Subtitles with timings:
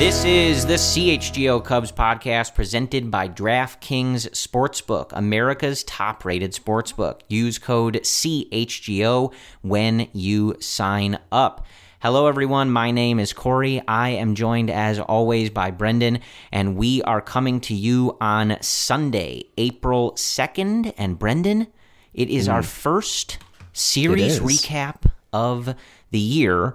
[0.00, 7.20] This is the CHGO Cubs podcast presented by DraftKings Sportsbook, America's top rated sportsbook.
[7.28, 11.66] Use code CHGO when you sign up.
[12.00, 12.70] Hello, everyone.
[12.70, 13.82] My name is Corey.
[13.86, 19.44] I am joined, as always, by Brendan, and we are coming to you on Sunday,
[19.58, 20.94] April 2nd.
[20.96, 21.66] And Brendan,
[22.14, 22.64] it is our mm.
[22.64, 23.36] first
[23.74, 25.74] series recap of
[26.10, 26.74] the year.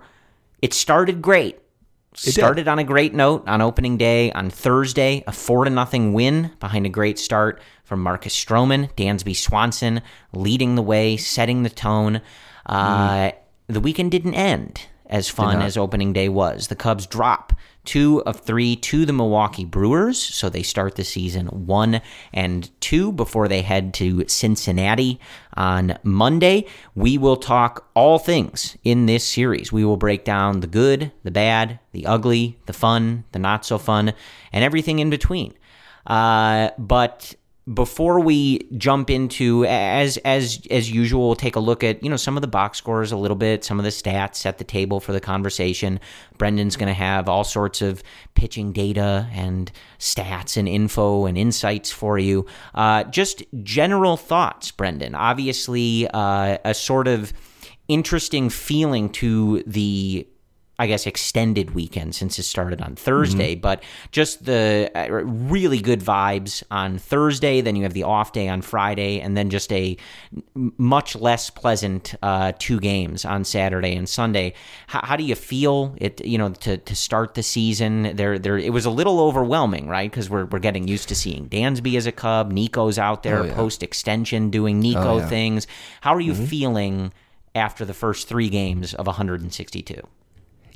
[0.62, 1.60] It started great
[2.18, 4.32] started on a great note on opening day.
[4.32, 9.36] On Thursday, a four to nothing win behind a great start from Marcus Stroman, Dansby
[9.36, 10.02] Swanson
[10.34, 12.22] leading the way, setting the tone.
[12.66, 13.32] Uh,
[13.68, 16.68] The weekend didn't end as fun as opening day was.
[16.68, 17.54] The Cubs drop
[17.86, 22.02] two of three to the Milwaukee Brewers, so they start the season one
[22.34, 25.20] and two before they head to Cincinnati
[25.56, 26.66] on Monday.
[26.96, 29.72] We will talk all things in this series.
[29.72, 33.78] We will break down the good, the bad, the ugly, the fun, the not so
[33.78, 34.14] fun,
[34.52, 35.54] and everything in between.
[36.08, 37.36] Uh, but
[37.74, 42.16] before we jump into as as as usual we'll take a look at you know
[42.16, 45.00] some of the box scores a little bit some of the stats set the table
[45.00, 46.00] for the conversation.
[46.38, 48.04] Brendan's going to have all sorts of
[48.36, 52.46] pitching data and stats and info and insights for you.
[52.76, 55.16] Uh, just general thoughts brendan.
[55.16, 57.34] Obviously uh, a sort of
[57.88, 60.28] interesting feeling to the
[60.78, 63.82] I guess extended weekend since it started on Thursday, but
[64.12, 67.62] just the uh, really good vibes on Thursday.
[67.62, 69.96] Then you have the off day on Friday, and then just a
[70.54, 74.54] much less pleasant uh, two games on Saturday and Sunday.
[74.88, 76.26] How, how do you feel it?
[76.26, 80.12] You know, to, to start the season, there there it was a little overwhelming, right?
[80.12, 83.46] Because we're we're getting used to seeing Dansby as a Cub, Nico's out there Oh,
[83.46, 83.54] yeah.
[83.56, 85.28] post extension doing Nico Oh, yeah.
[85.28, 85.68] things.
[86.02, 87.14] How are you feeling
[87.54, 90.02] after the first three games of 162?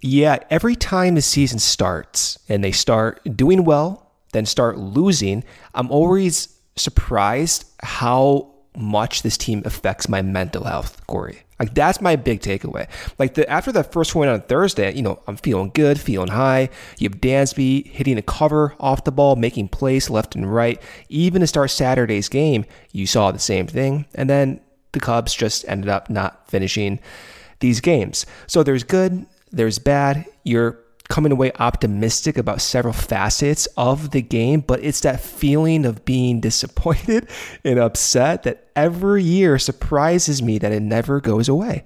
[0.02, 5.44] Yeah, every time the season starts and they start doing well, then start losing,
[5.74, 11.44] I'm always surprised how much this team affects my mental health, Corey.
[11.60, 12.88] Like that's my big takeaway.
[13.18, 16.70] Like the after that first win on Thursday, you know, I'm feeling good, feeling high.
[16.98, 20.82] You have Dansby hitting a cover off the ball, making plays left and right.
[21.10, 24.06] Even to start Saturday's game, you saw the same thing.
[24.16, 24.62] And then
[24.94, 27.00] the Cubs just ended up not finishing
[27.60, 28.26] these games.
[28.48, 30.26] So there's good, there's bad.
[30.44, 30.80] You're
[31.10, 36.40] coming away optimistic about several facets of the game, but it's that feeling of being
[36.42, 37.28] disappointed
[37.64, 41.86] and upset that every year surprises me that it never goes away.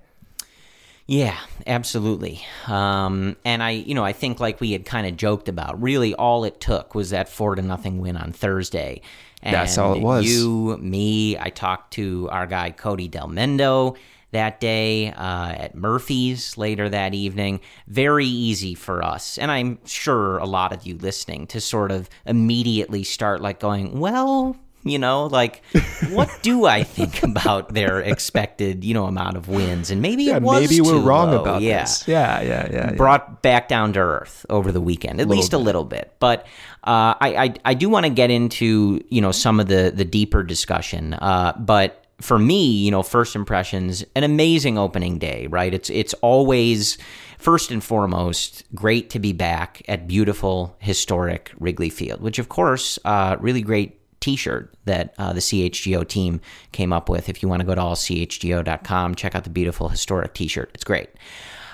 [1.06, 1.38] Yeah,
[1.68, 2.42] absolutely.
[2.68, 6.16] Um, and I, you know, I think like we had kind of joked about, really
[6.16, 9.02] all it took was that four to nothing win on Thursday.
[9.42, 10.26] And That's all it was.
[10.26, 13.98] You, me, I talked to our guy Cody Delmendo
[14.34, 17.62] that day uh, at Murphy's later that evening.
[17.88, 22.10] Very easy for us, and I'm sure a lot of you listening to sort of
[22.26, 24.56] immediately start like going, well,
[24.86, 25.62] you know, like
[26.10, 29.90] what do I think about their expected, you know, amount of wins?
[29.92, 31.42] And maybe Yeah, it was maybe we're wrong low.
[31.42, 31.82] about yeah.
[31.82, 32.06] this.
[32.06, 32.90] Yeah, yeah, yeah.
[32.90, 32.94] yeah.
[32.96, 36.14] Brought back down to earth over the weekend, at least a little bit.
[36.20, 36.46] But
[36.84, 40.04] uh, I, I I do want to get into you know some of the the
[40.06, 41.14] deeper discussion.
[41.14, 45.74] Uh, but for me, you know, first impressions, an amazing opening day, right?
[45.74, 46.98] It's it's always
[47.38, 52.98] first and foremost great to be back at beautiful historic Wrigley Field, which of course,
[53.04, 56.40] uh, really great t-shirt that uh, the CHGO team
[56.72, 57.28] came up with.
[57.28, 60.72] If you want to go to allchgo.com, check out the beautiful historic t-shirt.
[60.74, 61.10] It's great.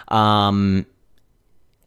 [0.08, 0.88] Um,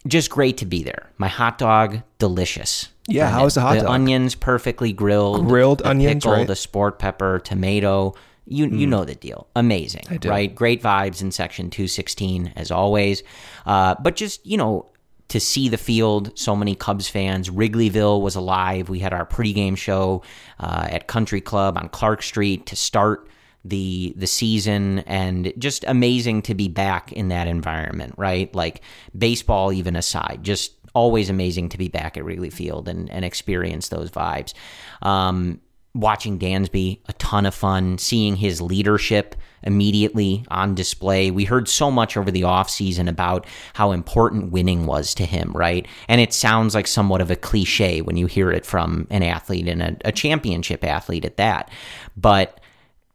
[0.07, 1.11] just great to be there.
[1.19, 2.89] My hot dog, delicious.
[3.09, 3.91] Yeah, how was the hot the dog?
[3.91, 5.47] onions perfectly grilled.
[5.49, 6.47] Grilled the onions, pickle, right?
[6.47, 8.15] The sport pepper, tomato.
[8.47, 9.47] You you know the deal.
[9.55, 10.29] Amazing, do.
[10.29, 10.53] right?
[10.53, 13.23] Great vibes in section 216 as always.
[13.65, 14.91] Uh, but just, you know,
[15.29, 17.49] to see the field, so many Cubs fans.
[17.49, 18.89] Wrigleyville was alive.
[18.89, 20.23] We had our pregame show
[20.61, 23.29] uh, at Country Club on Clark Street to start
[23.65, 28.55] the the season and just amazing to be back in that environment, right?
[28.55, 28.83] Like
[29.17, 33.89] baseball even aside, just always amazing to be back at Wrigley Field and, and experience
[33.89, 34.53] those vibes.
[35.01, 35.61] Um,
[35.95, 41.31] watching Dansby, a ton of fun, seeing his leadership immediately on display.
[41.31, 45.87] We heard so much over the offseason about how important winning was to him, right?
[46.09, 49.69] And it sounds like somewhat of a cliche when you hear it from an athlete
[49.69, 51.71] and a, a championship athlete at that.
[52.17, 52.59] But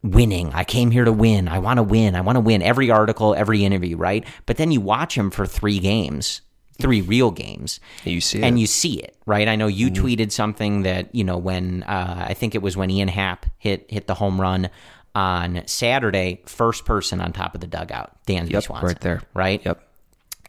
[0.04, 0.52] winning.
[0.54, 1.48] I came here to win.
[1.48, 2.16] I want to win.
[2.16, 4.26] I want to win every article, every interview, right?
[4.46, 6.42] But then you watch him for three games,
[6.80, 7.80] three real games.
[8.04, 8.62] You see and it.
[8.62, 9.48] you see it, right?
[9.48, 12.90] I know you tweeted something that, you know, when uh, I think it was when
[12.90, 14.70] Ian Happ hit hit the home run
[15.16, 18.88] on Saturday, first person on top of the dugout, Dansby Yep, Swanson.
[18.88, 19.22] right there.
[19.34, 19.66] Right?
[19.66, 19.82] Yep.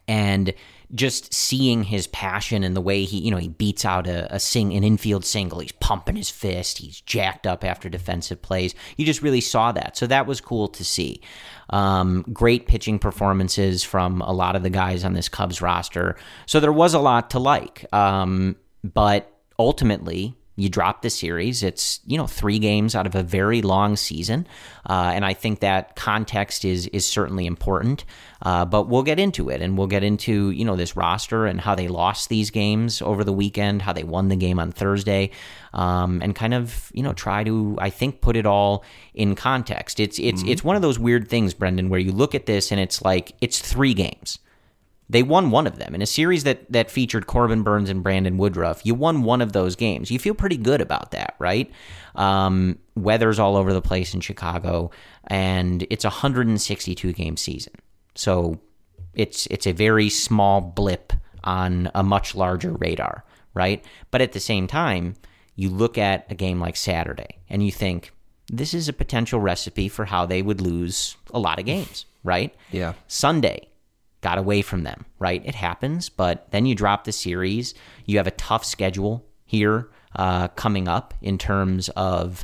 [0.07, 0.53] and
[0.95, 4.39] just seeing his passion and the way he, you know, he beats out a, a
[4.39, 5.59] sing an infield single.
[5.59, 6.79] He's pumping his fist.
[6.79, 8.73] He's jacked up after defensive plays.
[8.97, 11.21] You just really saw that, so that was cool to see.
[11.71, 16.15] Um, great pitching performances from a lot of the guys on this Cubs roster.
[16.45, 21.63] So there was a lot to like, um, but ultimately you drop the series.
[21.63, 24.45] It's you know three games out of a very long season,
[24.87, 28.05] uh, and I think that context is is certainly important.
[28.41, 31.61] Uh, but we'll get into it, and we'll get into you know this roster and
[31.61, 35.31] how they lost these games over the weekend, how they won the game on Thursday,
[35.73, 38.83] um, and kind of you know try to I think put it all
[39.13, 39.99] in context.
[39.99, 42.79] It's it's it's one of those weird things, Brendan, where you look at this and
[42.81, 44.39] it's like it's three games.
[45.09, 48.37] They won one of them in a series that that featured Corbin Burnes and Brandon
[48.37, 48.85] Woodruff.
[48.85, 50.11] You won one of those games.
[50.11, 51.71] You feel pretty good about that, right?
[52.15, 54.91] Um, weather's all over the place in Chicago,
[55.25, 57.73] and it's a 162 game season.
[58.13, 58.59] So
[59.15, 61.13] it's it's a very small blip
[61.43, 63.23] on a much larger radar,
[63.53, 63.83] right?
[64.11, 65.15] But at the same time,
[65.55, 68.11] you look at a game like Saturday and you think
[68.47, 72.53] this is a potential recipe for how they would lose a lot of games, right?
[72.71, 72.93] Yeah.
[73.07, 73.68] Sunday
[74.21, 75.41] got away from them, right?
[75.45, 77.73] It happens, but then you drop the series.
[78.05, 82.43] You have a tough schedule here uh, coming up in terms of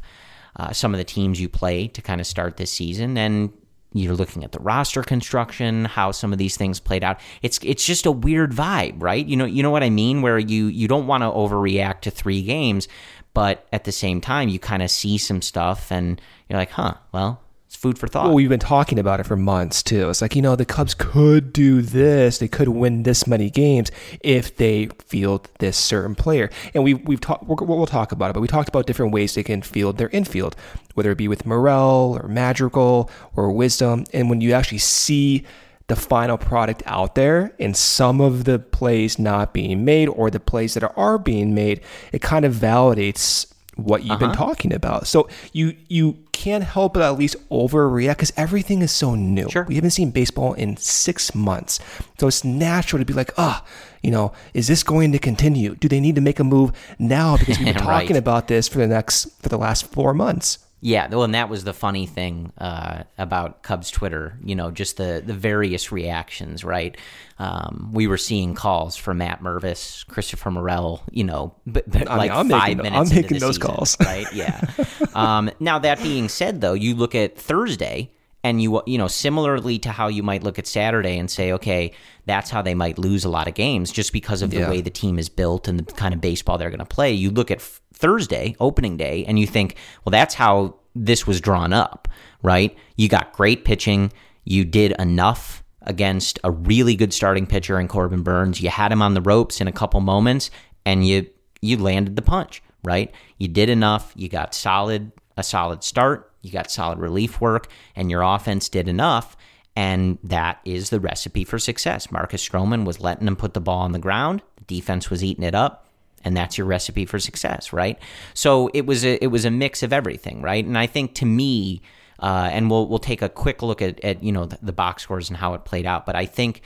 [0.56, 3.51] uh, some of the teams you play to kind of start this season, and
[3.94, 7.19] you're looking at the roster construction, how some of these things played out.
[7.42, 9.25] It's it's just a weird vibe, right?
[9.25, 12.12] You know, you know what I mean, where you you don't want to overreact to
[12.12, 12.88] three games,
[13.33, 16.95] but at the same time, you kind of see some stuff, and you're like, huh,
[17.12, 17.42] well.
[17.75, 18.27] It's food for thought.
[18.27, 20.10] Well, we've been talking about it for months too.
[20.10, 22.38] It's like you know the Cubs could do this.
[22.38, 23.92] They could win this many games
[24.22, 26.50] if they field this certain player.
[26.74, 27.44] And we we've talked.
[27.45, 30.56] We'll, talk about it, but we talked about different ways they can field their infield,
[30.94, 34.06] whether it be with Morel or Madrigal or Wisdom.
[34.13, 35.44] And when you actually see
[35.88, 40.39] the final product out there and some of the plays not being made or the
[40.39, 41.81] plays that are being made,
[42.13, 45.07] it kind of validates what you've been talking about.
[45.07, 49.50] So you you can't help but at least overreact because everything is so new.
[49.50, 49.63] Sure.
[49.63, 51.80] We haven't seen baseball in six months.
[52.19, 53.63] So it's natural to be like, ah,
[54.01, 55.75] you know, is this going to continue?
[55.75, 57.38] Do they need to make a move now?
[57.38, 58.18] Because we've been talking Right.
[58.18, 60.60] about this for the next for the last four months.
[60.81, 64.38] Yeah, well, and that was the funny thing uh, about Cubs Twitter.
[64.44, 66.63] You know, just the the various reactions.
[66.63, 66.95] Right,
[67.39, 71.01] um, we were seeing calls for Matt Mervis, Christopher Morel.
[71.12, 73.10] You know, but, but mean, like I'm five making- minutes.
[73.12, 73.98] I'm making those season, calls.
[74.00, 74.27] right?
[74.31, 74.62] Yeah.
[75.16, 78.12] um, now that being said, though, you look at Thursday.
[78.44, 81.94] And you you know similarly to how you might look at Saturday and say okay
[82.28, 84.69] that's how they might lose a lot of games just because of the Yeah.
[84.69, 87.12] way the team is built and the kind of baseball they're going to play.
[87.12, 87.60] You look at
[87.95, 92.07] Thursday, opening day, and you think, well, that's how this was drawn up,
[92.44, 92.75] right?
[92.97, 94.12] You got great pitching.
[94.44, 98.62] You did enough against a really good starting pitcher in Corbin Burnes.
[98.62, 100.52] You had him on the ropes in a couple moments,
[100.85, 101.28] and you
[101.61, 103.14] you landed the punch, right?
[103.37, 104.14] You did enough.
[104.16, 106.31] You got solid a solid start.
[106.42, 109.35] You got solid relief work, and your offense did enough.
[109.78, 112.09] And that is the recipe for success.
[112.09, 114.42] Marcus Stroman was letting them put the ball on the ground.
[114.56, 115.84] The defense was eating it up
[116.26, 117.98] and that's your recipe for success, right?
[118.34, 120.66] So it was a it was a mix of everything, right?
[120.66, 121.82] And I think to me,
[122.20, 125.04] uh, and we'll we'll take a quick look at, at you know the, the box
[125.04, 126.62] scores and how it played out, but I think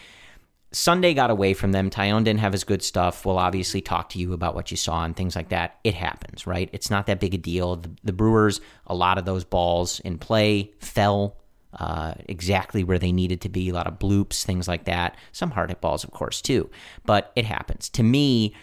[0.72, 1.90] Sunday got away from them.
[1.90, 3.26] Taillon didn't have his good stuff.
[3.26, 5.80] We'll obviously talk to you about what you saw and things like that.
[5.84, 6.70] It happens, right?
[6.72, 7.78] It's not that big a deal.
[7.78, 11.38] The, the Brewers, a lot of those balls in play fell
[11.74, 13.70] uh, exactly where they needed to be.
[13.70, 15.16] A lot of bloops, things like that.
[15.32, 16.70] Some hard hit balls, of course, too.
[17.06, 17.90] But it happens.
[17.90, 18.54] To me,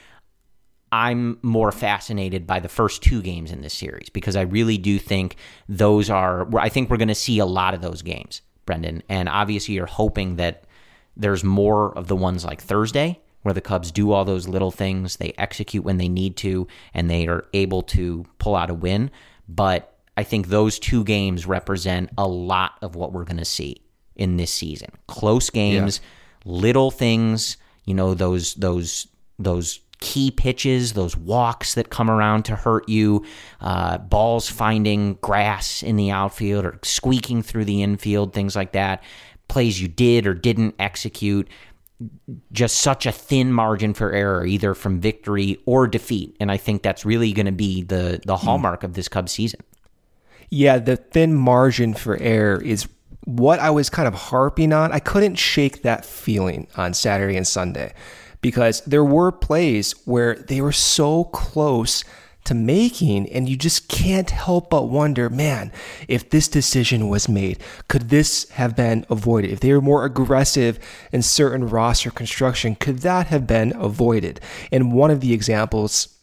[0.97, 4.99] I'm more fascinated by the first two games in this series because I really do
[4.99, 5.37] think
[5.69, 6.49] those are.
[6.57, 9.03] I think we're going to see a lot of those games, Brendan.
[9.11, 10.65] And obviously, you're hoping that
[11.15, 15.17] there's more of the ones like Thursday where the Cubs do all those little things,
[15.17, 19.11] they execute when they need to, and they are able to pull out a win.
[19.47, 23.83] But I think those two games represent a lot of what we're going to see
[24.15, 24.89] in this season.
[25.09, 26.01] Close games,
[26.47, 32.57] little things, you know, those those those key pitches, those walks that come around to
[32.57, 33.25] hurt you,
[33.61, 39.03] uh, balls finding grass in the outfield or squeaking through the infield, things like that,
[39.49, 41.49] plays you did or didn't execute.
[42.53, 46.83] Just such a thin margin for error, either from victory or defeat, and I think
[46.83, 49.61] that's really going to be the the hallmark of this Cubs season.
[50.51, 52.87] Yeah, the thin margin for error is
[53.25, 54.93] what I was kind of harping on.
[54.93, 57.95] I couldn't shake that feeling on Saturday and Sunday
[58.47, 62.05] because there were plays where they were so close
[62.45, 65.73] to making, and you just can't help but wonder, man,
[66.07, 69.51] if this decision was made, could this have been avoided?
[69.51, 70.79] If they were more aggressive
[71.11, 74.41] in certain roster construction, could that have been avoided?
[74.71, 76.17] And one of the examples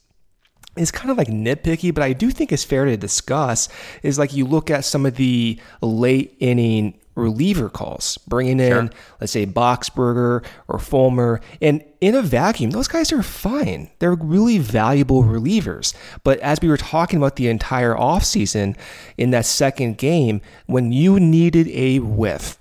[0.77, 3.67] is kind of like nitpicky, but I do think it's fair to discuss
[4.01, 8.89] is like you look at some of the late inning reliever calls, bringing in, sure.
[9.19, 11.41] let's say, Boxberger or Fulmer.
[11.61, 13.89] And in a vacuum, those guys are fine.
[13.99, 15.93] They're really valuable relievers.
[16.23, 18.75] But as we were talking about the entire offseason
[19.17, 22.57] in that second game, when you needed a whiff,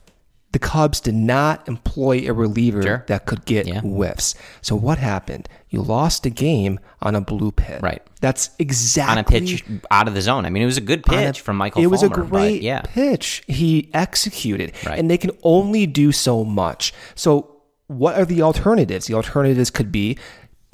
[0.53, 3.05] the Cubs did not employ a reliever sure.
[3.09, 3.81] that could get yeah.
[3.81, 4.35] whiffs.
[4.61, 5.49] So what happened?
[5.71, 7.83] You lost a game on a bloop hit.
[7.83, 8.03] Right.
[8.21, 10.45] That's exactly on a pitch out of the zone.
[10.45, 11.83] I mean, it was a good pitch a, from Michael.
[11.83, 12.83] It was Fulmer, a great yeah.
[12.83, 13.43] pitch.
[13.49, 14.99] He executed, right.
[14.99, 16.93] and they can only do so much.
[17.15, 19.07] So what are the alternatives?
[19.07, 20.19] The alternatives could be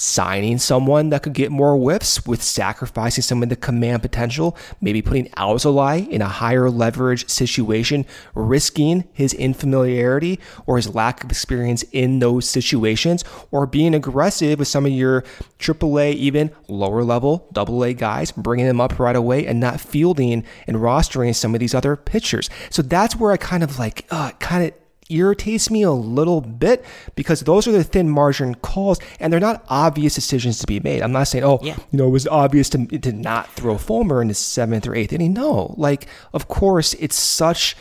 [0.00, 5.02] signing someone that could get more whiffs with sacrificing some of the command potential, maybe
[5.02, 11.82] putting Alzolay in a higher leverage situation, risking his infamiliarity or his lack of experience
[11.90, 15.24] in those situations, or being aggressive with some of your
[15.58, 20.76] AAA, even lower level AA guys, bringing them up right away and not fielding and
[20.76, 22.48] rostering some of these other pitchers.
[22.70, 24.74] So that's where I kind of like, uh, kind of
[25.08, 26.84] irritates me a little bit
[27.14, 31.02] because those are the thin margin calls and they're not obvious decisions to be made.
[31.02, 31.76] I'm not saying, oh, yeah.
[31.90, 35.12] you know, it was obvious to, to not throw Fulmer in the seventh or eighth
[35.12, 35.32] inning.
[35.32, 37.76] No, like, of course, it's such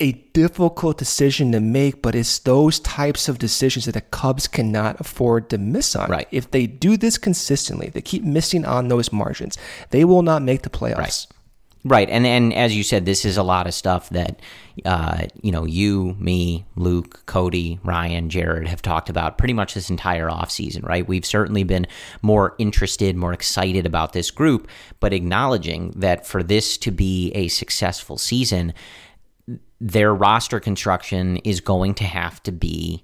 [0.00, 5.00] a difficult decision to make, but it's those types of decisions that the Cubs cannot
[5.00, 6.08] afford to miss on.
[6.08, 6.28] Right.
[6.30, 9.58] If they do this consistently, they keep missing on those margins,
[9.90, 10.98] they will not make the playoffs.
[10.98, 11.26] Right.
[11.88, 14.40] Right, and and as you said, this is a lot of stuff that
[14.84, 19.88] uh, you know you, me, Luke, Cody, Ryan, Jared have talked about pretty much this
[19.88, 21.08] entire offseason, right?
[21.08, 21.86] We've certainly been
[22.20, 24.68] more interested, more excited about this group,
[25.00, 28.74] but acknowledging that for this to be a successful season,
[29.80, 33.02] their roster construction is going to have to be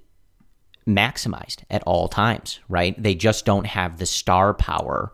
[0.87, 3.03] maximized at all times, right?
[3.03, 5.11] They just don't have the star power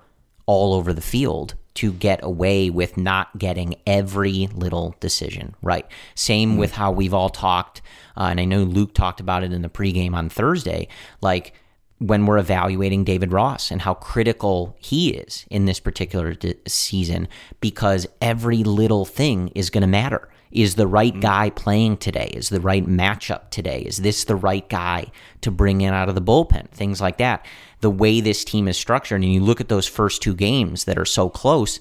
[0.46, 5.86] all over the field to get away with not getting every little decision right.
[6.14, 7.80] Same with how we've all talked,
[8.16, 10.88] uh, and I know Luke talked about it in the pregame on Thursday.
[11.20, 11.54] Like
[11.98, 16.34] when we're evaluating David Ross and how critical he is in this particular
[16.66, 17.28] season,
[17.60, 20.28] because every little thing is going to matter.
[20.50, 21.20] Is the right mm-hmm.
[21.20, 22.32] guy playing today?
[22.34, 23.82] Is the right matchup today?
[23.82, 25.06] Is this the right guy
[25.42, 26.68] to bring in out of the bullpen?
[26.70, 27.46] Things like that
[27.80, 30.98] the way this team is structured, and you look at those first two games that
[30.98, 31.80] are so close,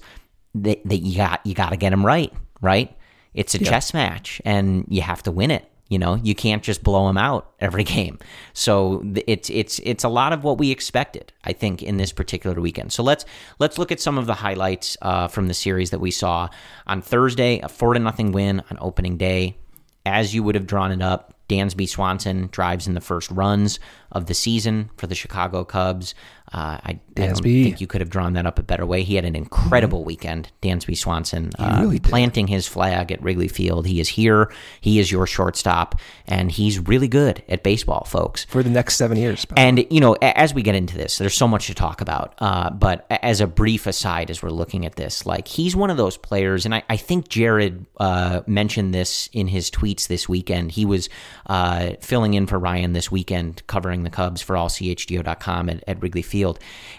[0.54, 2.96] that, that you got you got to get them right, right?
[3.34, 3.70] It's a yeah.
[3.70, 5.69] chess match, and you have to win it.
[5.90, 8.18] You know, you can't just blow them out every game.
[8.54, 12.58] So it's it's it's a lot of what we expected, I think, in this particular
[12.58, 12.92] weekend.
[12.92, 13.26] So let's
[13.58, 16.48] let's look at some of the highlights uh, from the series that we saw
[16.86, 17.58] on Thursday.
[17.58, 19.58] A four to nothing win on opening day,
[20.06, 21.34] as you would have drawn it up.
[21.50, 23.80] Dansby Swanson drives in the first runs
[24.12, 26.14] of the season for the Chicago Cubs.
[26.52, 29.04] Uh, I, I, don't think you could have drawn that up a better way.
[29.04, 30.06] He had an incredible mm-hmm.
[30.06, 33.86] weekend, Dansby Swanson, uh, really planting his flag at Wrigley Field.
[33.86, 34.52] He is here.
[34.80, 38.46] He is your shortstop, and he's really good at baseball, folks.
[38.46, 39.46] For the next seven years.
[39.56, 42.34] And, you know, as we get into this, there's so much to talk about.
[42.38, 45.96] Uh, but as a brief aside, as we're looking at this, like he's one of
[45.96, 50.72] those players, and I, I think Jared uh, mentioned this in his tweets this weekend.
[50.72, 51.08] He was
[51.46, 56.22] uh, filling in for Ryan this weekend, covering the Cubs for allchgo.com at, at Wrigley
[56.22, 56.39] Field.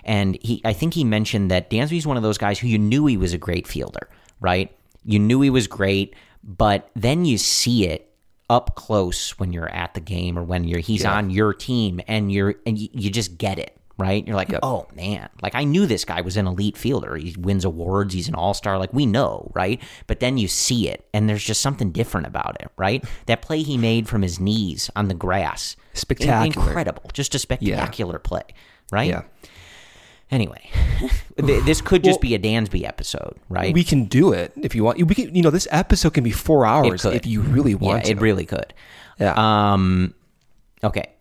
[0.04, 3.06] And he, I think he mentioned that Dansby's one of those guys who you knew
[3.06, 4.76] he was a great fielder, right?
[5.04, 8.08] You knew he was great, but then you see it
[8.50, 11.16] up close when you're at the game or when you're he's yeah.
[11.16, 14.26] on your team and you're and you, you just get it right?
[14.26, 14.62] You're like, yep.
[14.64, 17.16] oh man, like I knew this guy was an elite fielder.
[17.16, 18.14] He wins awards.
[18.14, 18.78] He's an all star.
[18.78, 19.82] Like we know, right?
[20.08, 23.06] But then you see it, and there's just something different about it, right?
[23.28, 28.16] That play he made from his knees on the grass, spectacular, incredible, just a spectacular
[28.16, 28.20] yeah.
[28.28, 28.44] play,
[28.92, 29.10] right?
[29.10, 29.24] Yeah.
[30.30, 30.70] Anyway,
[31.36, 33.74] this could just well, be a Dansby episode, right?
[33.74, 35.06] We can do it if you want.
[35.06, 38.04] We can, you know, this episode can be four hours if you really want.
[38.04, 38.18] Yeah, to.
[38.18, 38.74] it really could.
[39.20, 39.34] Yeah.
[39.36, 40.14] Um.
[40.84, 41.12] Okay.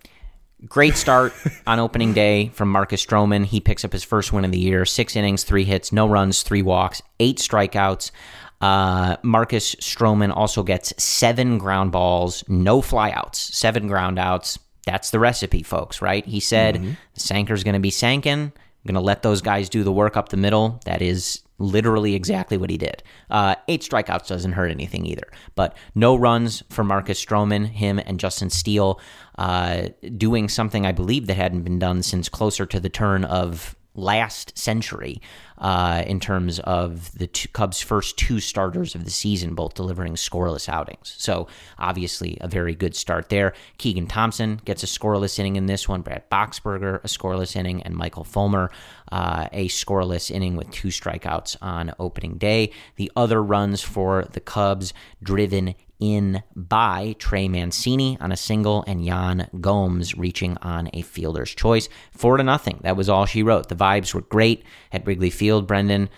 [0.66, 1.32] Great start
[1.66, 3.46] on opening day from Marcus Stroman.
[3.46, 4.84] He picks up his first win of the year.
[4.84, 8.12] Six innings, three hits, no runs, three walks, eight strikeouts.
[8.60, 14.58] Uh, Marcus Stroman also gets seven ground balls, no flyouts, seven ground outs.
[14.90, 16.26] That's the recipe, folks, right?
[16.26, 16.92] He said mm-hmm.
[17.14, 18.32] the Sanker's going to be sanking.
[18.32, 18.52] I'm
[18.84, 20.80] going to let those guys do the work up the middle.
[20.84, 23.04] That is literally exactly what he did.
[23.30, 25.30] Uh, eight strikeouts doesn't hurt anything either.
[25.54, 28.98] But no runs for Marcus Stroman, him and Justin Steele
[29.38, 33.76] uh, doing something I believe that hadn't been done since closer to the turn of
[34.00, 35.20] last century
[35.58, 40.14] uh, in terms of the two, Cubs' first two starters of the season, both delivering
[40.14, 41.14] scoreless outings.
[41.18, 41.46] So
[41.78, 43.52] obviously a very good start there.
[43.78, 46.00] Keegan Thompson gets a scoreless inning in this one.
[46.00, 48.70] Brad Boxberger a scoreless inning, and Michael Fulmer
[49.12, 52.72] uh, a scoreless inning with two strikeouts on opening day.
[52.96, 59.04] The other runs for the Cubs driven in by Trey Mancini on a single and
[59.04, 61.88] Yan Gomes reaching on a fielder's choice.
[62.10, 62.80] Four to nothing.
[62.82, 63.68] That was all she wrote.
[63.68, 66.08] The vibes were great at Wrigley Field, Brendan.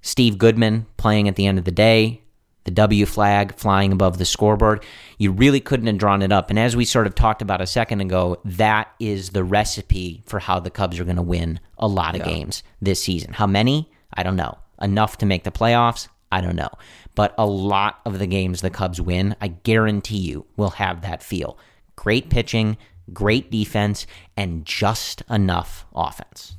[0.00, 2.22] Steve Goodman playing at the end of the day.
[2.64, 4.84] The W flag flying above the scoreboard.
[5.16, 6.50] You really couldn't have drawn it up.
[6.50, 10.38] And as we sort of talked about a second ago, that is the recipe for
[10.38, 12.26] how the Cubs are going to win a lot of yeah.
[12.26, 13.32] games this season.
[13.32, 13.90] How many?
[14.12, 14.58] I don't know.
[14.82, 16.08] Enough to make the playoffs?
[16.30, 16.70] I don't know.
[17.14, 21.22] But a lot of the games the Cubs win, I guarantee you, will have that
[21.22, 21.58] feel.
[21.96, 22.76] Great pitching,
[23.12, 24.06] great defense,
[24.36, 26.56] and just enough offense.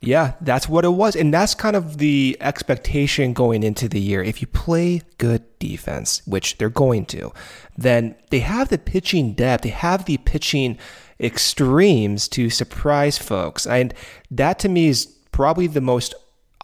[0.00, 1.16] Yeah, that's what it was.
[1.16, 4.22] And that's kind of the expectation going into the year.
[4.22, 7.32] If you play good defense, which they're going to,
[7.76, 10.78] then they have the pitching depth, they have the pitching
[11.18, 13.66] extremes to surprise folks.
[13.66, 13.92] And
[14.30, 16.14] that to me is probably the most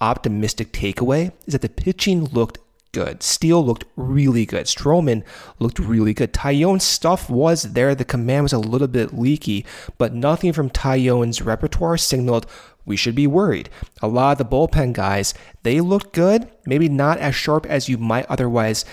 [0.00, 2.58] optimistic takeaway is that the pitching looked
[2.92, 3.22] good.
[3.22, 4.66] Steele looked really good.
[4.66, 5.24] Stroman
[5.58, 6.32] looked really good.
[6.32, 7.94] Taillon's stuff was there.
[7.94, 9.66] The command was a little bit leaky,
[9.98, 12.46] but nothing from Taillon's repertoire signaled
[12.86, 13.68] we should be worried.
[14.00, 16.48] A lot of the bullpen guys, they looked good.
[16.66, 18.84] Maybe not as sharp as you might otherwise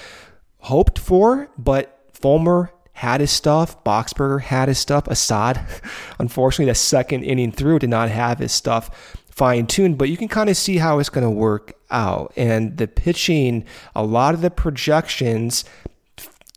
[0.60, 3.84] hoped for, but Fulmer had his stuff.
[3.84, 5.08] Boxberger had his stuff.
[5.08, 5.66] Assad,
[6.20, 10.28] unfortunately, the second inning through did not have his stuff fine tuned, but you can
[10.28, 12.32] kind of see how it's going to work out.
[12.38, 15.66] And the pitching, a lot of the projections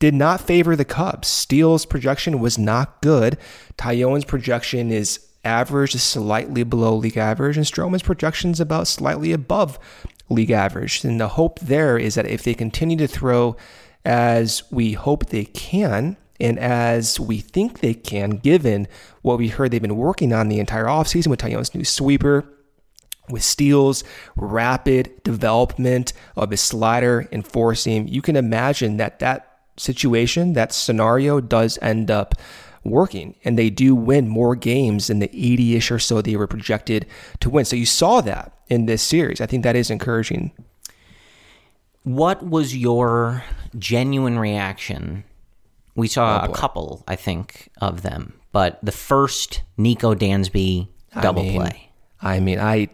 [0.01, 1.27] did not favor the Cubs.
[1.27, 3.38] Steele's projection was not good.
[3.79, 9.33] Taillon's projection is average, is slightly below league average, and Stroman's projection is about slightly
[9.33, 9.79] above
[10.29, 11.05] league average.
[11.05, 13.57] And the hope there is that if they continue to throw
[14.05, 18.88] as we hope they can, and as we think they can, given
[19.23, 22.44] what we heard they've been working on the entire offseason with Taillon's new sweeper,
[23.29, 24.05] with Steele's
[24.37, 30.73] rapid development of his slider and four seam, you can imagine that that situation, that
[30.73, 32.35] scenario does end up
[32.85, 36.47] working and they do win more games than the 80 ish or so they were
[36.47, 37.07] projected
[37.41, 37.65] to win.
[37.65, 39.41] So you saw that in this series.
[39.41, 40.53] I think that is encouraging.
[42.03, 43.43] What was your
[43.79, 45.25] genuine reaction?
[45.95, 50.89] We saw oh a couple, I think, of them, but the first Nico Dansby
[51.23, 51.91] double I mean, play.
[52.21, 52.89] I mean, I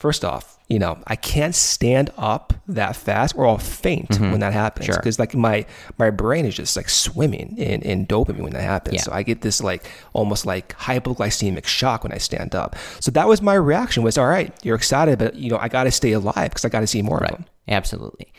[0.00, 4.30] First off, you know, I can't stand up that fast or I'll faint mm-hmm.
[4.30, 4.86] when that happens.
[4.86, 5.22] Because sure.
[5.22, 5.66] like my
[5.98, 8.94] my brain is just like swimming in, in dopamine when that happens.
[8.94, 9.02] Yeah.
[9.02, 12.76] So I get this like almost like hypoglycemic shock when I stand up.
[13.00, 15.90] So that was my reaction was all right, you're excited, but you know, I gotta
[15.90, 17.30] stay alive because I gotta see more right.
[17.30, 17.46] of them.
[17.68, 18.32] Absolutely.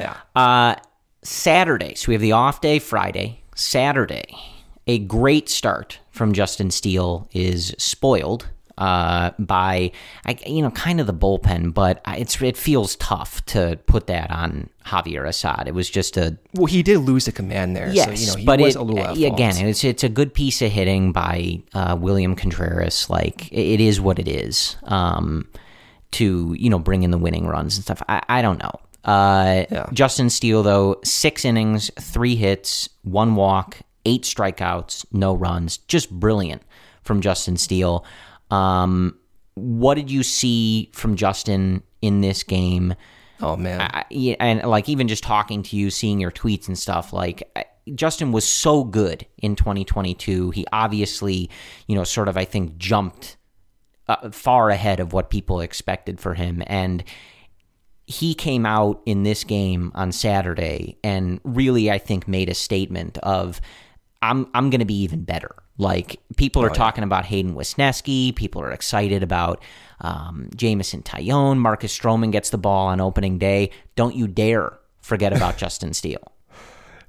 [0.00, 0.16] Yeah.
[0.34, 0.74] Uh
[1.22, 1.94] Saturday.
[1.94, 3.44] So we have the off day Friday.
[3.54, 4.34] Saturday.
[4.88, 9.92] A great start from Justin Steele is spoiled uh, by
[10.24, 14.30] I, you know kind of the bullpen, but it's it feels tough to put that
[14.30, 15.68] on Javier Assad.
[15.68, 17.90] It was just a well, he did lose the command there.
[17.92, 20.34] Yes, so, you know, he but was it, a little again, it's it's a good
[20.34, 23.08] piece of hitting by uh, William Contreras.
[23.08, 24.76] Like it is what it is.
[24.84, 25.48] Um,
[26.12, 28.02] to you know bring in the winning runs and stuff.
[28.08, 28.80] I, I don't know.
[29.04, 29.86] Uh, yeah.
[29.92, 36.62] Justin Steele though, six innings, three hits, one walk, eight strikeouts, no runs, just brilliant
[37.02, 38.04] from Justin Steele.
[38.50, 39.18] Um,
[39.54, 42.94] what did you see from Justin in this game?
[43.40, 47.12] Oh man, I, and like even just talking to you, seeing your tweets and stuff,
[47.12, 47.42] like
[47.94, 50.50] Justin was so good in 2022.
[50.50, 51.50] He obviously,
[51.86, 53.36] you know, sort of I think jumped
[54.08, 57.04] uh, far ahead of what people expected for him, and
[58.06, 63.16] he came out in this game on Saturday and really I think made a statement
[63.18, 63.60] of
[64.20, 65.54] I'm I'm going to be even better.
[65.76, 67.06] Like people are oh, talking yeah.
[67.06, 69.62] about Hayden Wesneski, people are excited about
[70.00, 71.58] um, Jameson Taillon.
[71.58, 73.70] Marcus Stroman gets the ball on opening day.
[73.96, 76.32] Don't you dare forget about Justin Steele.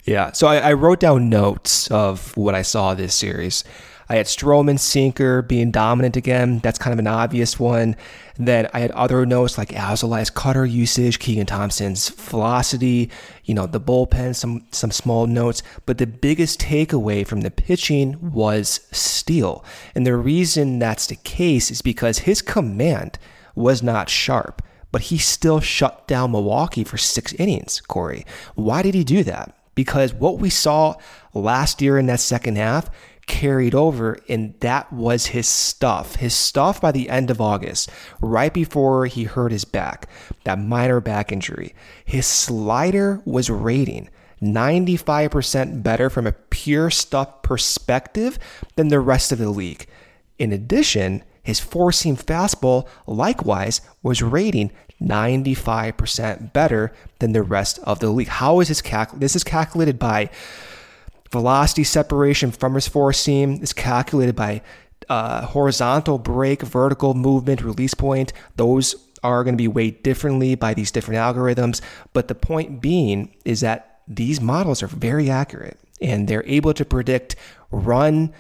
[0.06, 3.64] Yeah, so I, I, wrote down notes of what I saw this series.
[4.08, 6.60] I had Stroman sinker being dominant again.
[6.60, 7.96] That's kind of an obvious one.
[8.38, 13.10] Then I had other notes like Alzolay's cutter usage, Keegan Thompson's velocity,
[13.46, 15.64] you know, the bullpen, some some small notes.
[15.86, 19.64] But the biggest takeaway from the pitching was Steele.
[19.96, 23.18] And the reason that's the case is because his command
[23.56, 24.62] was not sharp
[24.96, 28.26] but he still shut down Milwaukee for six innings, Corey.
[28.54, 29.54] Why did he do that?
[29.76, 30.96] Because what we saw
[31.34, 32.90] last year in that second half
[33.28, 36.16] carried over, and that was his stuff.
[36.16, 37.90] His stuff by the end of August,
[38.22, 40.08] right before he hurt his back,
[40.44, 41.74] that minor back injury.
[42.04, 44.10] His slider was rating
[44.42, 48.38] 95% better from a pure stuff perspective
[48.76, 49.88] than the rest of the league.
[50.38, 58.00] In addition, his four seam fastball likewise was rating 95% better than the rest of
[58.00, 58.28] the league.
[58.28, 59.22] How is this calculated?
[59.22, 60.30] This is calculated by
[61.32, 63.62] velocity separation from his four seam.
[63.62, 64.62] is calculated by
[65.10, 68.34] uh, horizontal break, vertical movement, release point.
[68.56, 71.82] Those are going to be weighed differently by these different algorithms.
[72.14, 76.86] But the point being is that these models are very accurate and they're able to
[76.86, 77.36] predict
[77.72, 78.34] run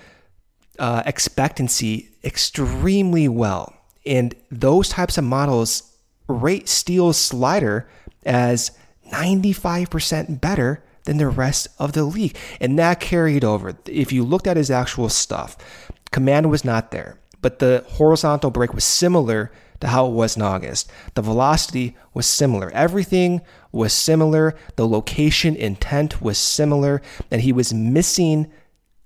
[0.77, 3.73] uh, expectancy extremely well.
[4.05, 5.91] And those types of models
[6.27, 7.87] rate Steele's slider
[8.25, 8.71] as
[9.11, 12.35] 95% better than the rest of the league.
[12.59, 13.75] And that carried over.
[13.85, 15.57] If you looked at his actual stuff,
[16.11, 20.41] command was not there, but the horizontal break was similar to how it was in
[20.41, 20.89] August.
[21.15, 22.71] The velocity was similar.
[22.71, 23.41] Everything
[23.71, 24.55] was similar.
[24.77, 27.01] The location intent was similar.
[27.29, 28.51] And he was missing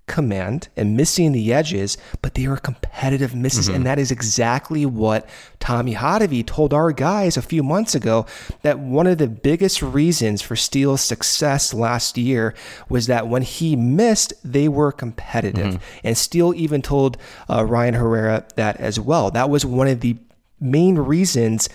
[0.10, 3.68] command and missing the edges, but they were competitive misses.
[3.68, 3.76] Mm-hmm.
[3.76, 8.26] And that is exactly what Tommy Hotovy told our guys a few months ago
[8.64, 12.54] that one of the biggest reasons for Steele's success last year
[12.90, 15.76] was that when he missed, they were competitive.
[15.76, 16.00] Mm-hmm.
[16.04, 17.18] And Steele even told
[17.50, 19.32] uh, Ryan Herrera that as well.
[19.32, 20.18] That was one of the
[20.60, 21.70] main reasons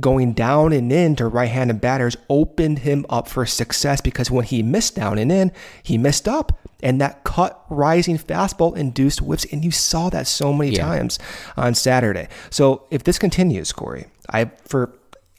[0.00, 4.62] going down and in to right-handed batters opened him up for success because when he
[4.62, 9.46] missed down and in, he missed up and that cut rising fastball induced whiffs.
[9.52, 10.84] And you saw that so many yeah.
[10.84, 11.18] times
[11.56, 12.28] on Saturday.
[12.50, 14.94] So if this continues, Corey, I for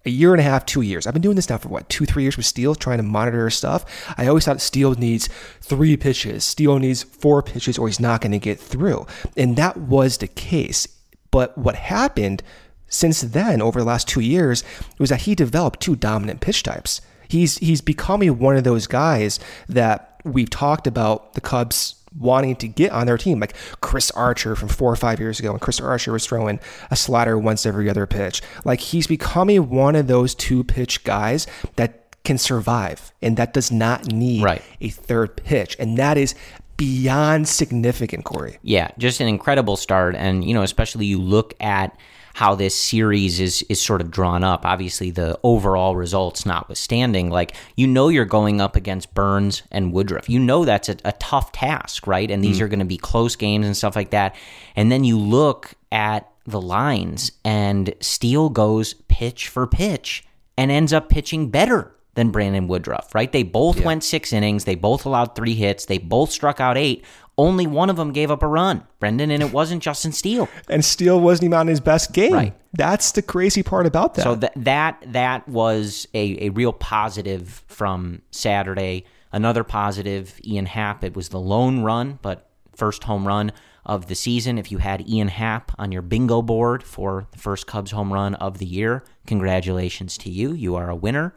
[0.05, 1.05] a year and a half, two years.
[1.05, 3.49] I've been doing this now for what, two, three years with Steele, trying to monitor
[3.49, 3.85] stuff.
[4.17, 5.27] I always thought Steele needs
[5.61, 9.05] three pitches, Steele needs four pitches, or he's not going to get through.
[9.35, 10.87] And that was the case.
[11.31, 12.41] But what happened
[12.89, 14.63] since then, over the last two years,
[14.97, 17.01] was that he developed two dominant pitch types.
[17.27, 22.67] He's he's becoming one of those guys that we've talked about the Cubs wanting to
[22.67, 25.79] get on their team, like Chris Archer from four or five years ago, and Chris
[25.79, 28.41] Archer was throwing a slider once every other pitch.
[28.65, 33.71] Like he's becoming one of those two pitch guys that can survive and that does
[33.71, 34.61] not need right.
[34.81, 35.75] a third pitch.
[35.79, 36.35] And that is
[36.77, 38.57] beyond significant, Corey.
[38.61, 40.15] Yeah, just an incredible start.
[40.15, 41.95] And, you know, especially you look at
[42.39, 44.65] how this series is is sort of drawn up.
[44.65, 50.29] Obviously, the overall results notwithstanding, like you know you're going up against Burnes and Woodruff.
[50.29, 52.31] You know that's a, a tough task, right?
[52.31, 52.61] And these mm.
[52.61, 54.37] are going to be close games and stuff like that.
[54.77, 60.23] And then you look at the lines, and Steele goes pitch for pitch
[60.57, 63.31] and ends up pitching better than Brandon Woodruff, right?
[63.31, 63.85] They both yeah.
[63.85, 64.63] went six innings.
[64.63, 65.85] They both allowed three hits.
[65.85, 67.03] They both struck out eight.
[67.39, 70.49] Only one of them gave up a run, Brendan, and it wasn't Justin Steele.
[70.67, 72.33] and Steele wasn't even on his best game.
[72.33, 72.53] Right.
[72.73, 74.23] That's the crazy part about that.
[74.23, 79.05] So that that that was a, a real positive from Saturday.
[79.31, 81.03] Another positive, Ian Happ.
[81.03, 83.51] It was the lone run, but first home run
[83.85, 84.57] of the season.
[84.57, 88.35] If you had Ian Happ on your bingo board for the first Cubs home run
[88.35, 90.53] of the year, congratulations to you.
[90.53, 91.33] You are a winner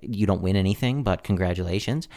[0.00, 2.08] you don't win anything, but congratulations.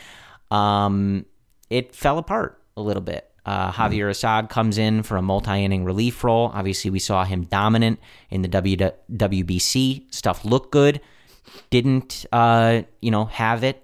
[0.52, 1.26] Um,
[1.70, 3.30] it fell apart a little bit.
[3.46, 6.52] Uh, Javier Assad comes in for a multi-inning relief role.
[6.54, 8.78] Obviously, we saw him dominant in the w-
[9.12, 10.14] WBC.
[10.14, 11.02] Stuff looked good.
[11.70, 13.84] Didn't uh, you know have it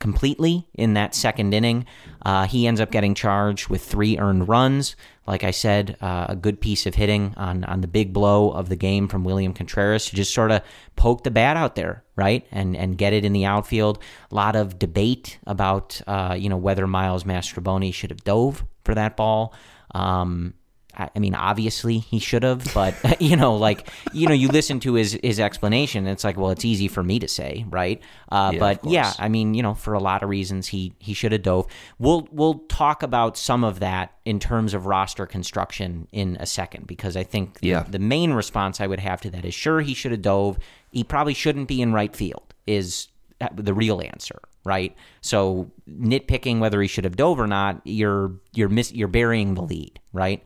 [0.00, 1.86] completely in that second inning.
[2.26, 4.96] Uh, he ends up getting charged with three earned runs.
[5.28, 8.68] Like I said, uh, a good piece of hitting on, on the big blow of
[8.68, 10.62] the game from William Contreras to just sort of
[10.96, 14.00] poke the bat out there, right, and and get it in the outfield.
[14.32, 18.96] A lot of debate about uh, you know whether Miles Mastrobuoni should have dove for
[18.96, 19.54] that ball.
[19.94, 20.54] Um,
[20.96, 24.94] I mean, obviously he should have, but you know, like you know, you listen to
[24.94, 26.06] his his explanation.
[26.06, 28.00] it's like, well, it's easy for me to say, right?
[28.30, 31.14] Uh, yeah, but yeah, I mean, you know, for a lot of reasons, he he
[31.14, 31.66] should have dove.
[31.98, 36.86] We'll we'll talk about some of that in terms of roster construction in a second,
[36.86, 37.84] because I think the, yeah.
[37.88, 40.58] the main response I would have to that is, sure, he should have dove.
[40.90, 42.54] He probably shouldn't be in right field.
[42.66, 43.08] Is
[43.54, 44.96] the real answer, right?
[45.20, 49.62] So nitpicking whether he should have dove or not, you're you're miss, you're burying the
[49.62, 50.44] lead, right?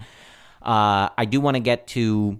[0.62, 2.38] Uh, I do want to get to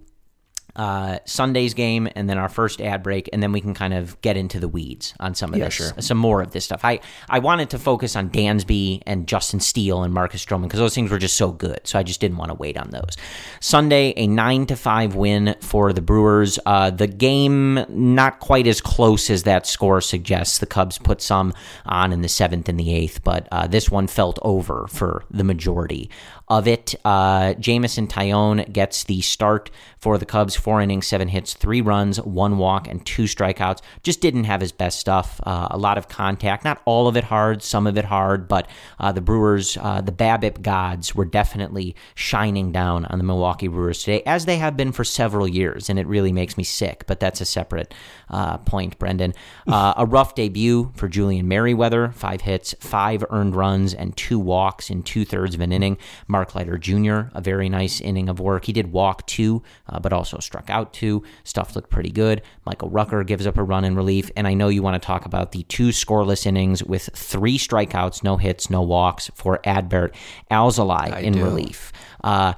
[0.73, 4.19] uh, Sunday's game and then our first ad break, and then we can kind of
[4.21, 5.91] get into the weeds on some of Yeah, this, sure.
[5.99, 6.85] some more of this stuff.
[6.85, 10.95] I, I wanted to focus on Dansby and Justin Steele and Marcus Stroman because those
[10.95, 13.17] things were just so good, so I just didn't want to wait on those.
[13.59, 16.57] Sunday, a nine to five win for the Brewers.
[16.65, 20.59] Uh, the game not quite as close as that score suggests.
[20.59, 21.53] The Cubs put some
[21.85, 25.43] on in the seventh and the eighth, but uh, this one felt over for the
[25.43, 26.09] majority
[26.51, 26.93] of it.
[27.05, 30.53] Uh, Jameson Taillon gets the start for the Cubs.
[30.53, 33.79] Four innings, seven hits, three runs, one walk, and two strikeouts.
[34.03, 35.39] Just didn't have his best stuff.
[35.43, 38.67] Uh, a lot of contact, not all of it hard, some of it hard, but
[38.99, 43.99] uh, the Brewers, uh, the BABIP gods, were definitely shining down on the Milwaukee Brewers
[43.99, 47.05] today, as they have been for several years, and it really makes me sick.
[47.07, 47.93] But that's a separate
[48.29, 49.35] uh, point, Brendan.
[49.65, 52.11] Uh, a rough debut for Julian Merryweather.
[52.11, 55.97] Five hits, five earned runs, and two walks in two thirds of an inning.
[56.27, 58.65] Mark Leiter Jr., a very nice inning of work.
[58.65, 61.23] He did walk two, uh, but also struck out two.
[61.43, 62.41] Stuff looked pretty good.
[62.65, 64.31] Michael Rucker gives up a run in relief.
[64.35, 68.23] And I know you want to talk about the two scoreless innings with three strikeouts,
[68.23, 70.15] no hits, no walks for Adbert
[70.49, 71.43] Alzolay in do.
[71.43, 71.91] relief.
[72.23, 72.53] Uh,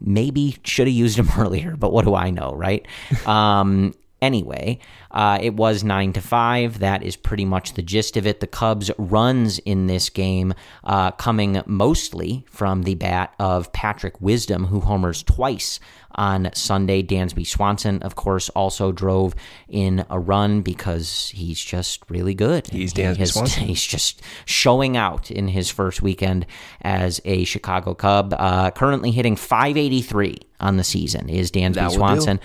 [0.00, 2.86] maybe should have used him earlier, but what do I know, right?
[3.26, 4.78] um, anyway,
[5.10, 6.78] uh, it was nine to five.
[6.78, 8.40] That is pretty much the gist of it.
[8.40, 10.54] The Cubs' runs in this game
[10.84, 15.80] uh, coming mostly from the bat of Patrick Wisdom, who homers twice
[16.14, 17.02] on Sunday.
[17.02, 19.34] Dansby Swanson, of course, also drove
[19.68, 22.68] in a run because he's just really good.
[22.68, 23.62] He's Dansby has- Swanson.
[23.72, 26.46] He's just showing out in his first weekend
[26.82, 28.34] as a Chicago Cub.
[28.38, 31.74] Uh, currently hitting 583 on the season is Dansby
[32.36, 32.40] do.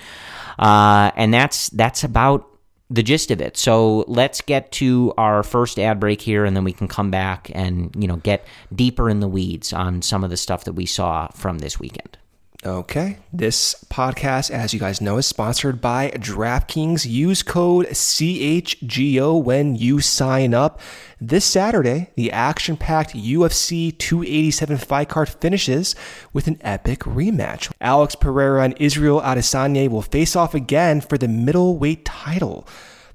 [0.57, 2.47] Uh, and that's that's about
[2.89, 3.57] the gist of it.
[3.57, 7.51] So let's get to our first ad break here, and then we can come back
[7.53, 10.85] and you know get deeper in the weeds on some of the stuff that we
[10.85, 12.17] saw from this weekend.
[12.67, 13.19] Okay.
[13.31, 17.09] This podcast, as you guys know, is sponsored by DraftKings.
[17.09, 20.81] Use code CHGO when you sign up.
[21.21, 25.95] This Saturday, the action packed UFC 287 fight card finishes
[26.33, 27.71] with an epic rematch.
[27.79, 32.67] Alex Pereira and Israel Adesanya will face off again for the middleweight title.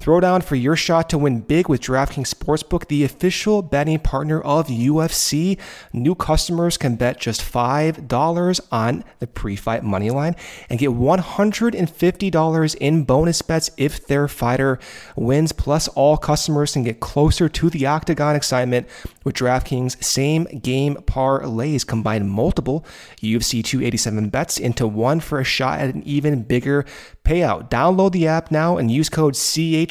[0.03, 4.41] Throw down for your shot to win big with DraftKings Sportsbook, the official betting partner
[4.41, 5.61] of UFC.
[5.93, 10.35] New customers can bet just $5 on the pre fight money line
[10.69, 14.81] and get $150 in bonus bets if their fighter
[15.15, 15.53] wins.
[15.53, 18.89] Plus, all customers can get closer to the octagon excitement
[19.23, 21.87] with DraftKings same game parlays.
[21.87, 22.85] Combine multiple
[23.19, 26.85] UFC 287 bets into one for a shot at an even bigger
[27.25, 27.71] payout.
[27.71, 29.37] Download the app now and use code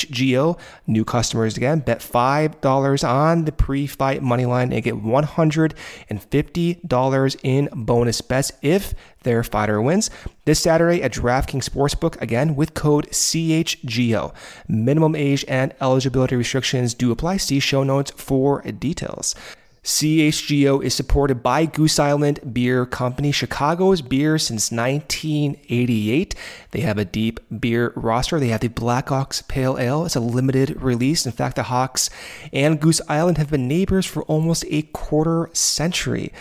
[0.08, 0.58] CHGO.
[0.88, 7.70] New customers again, bet $5 on the pre fight money line and get $150 in
[7.74, 10.10] bonus bets if their fighter wins.
[10.46, 14.34] This Saturday at DraftKings Sportsbook, again with code CHGO.
[14.68, 17.38] Minimum age and eligibility restrictions do apply.
[17.38, 19.36] See show notes for details.
[19.84, 26.36] CHGO is supported by Goose Island Beer Company, Chicago's beer since 1988.
[26.70, 28.40] They have a deep beer roster.
[28.40, 30.06] They have the Black Ox Pale Ale.
[30.06, 31.26] It's a limited release.
[31.26, 32.12] In fact, the Hawks
[32.54, 36.32] and Goose Island have been neighbors for almost a quarter century.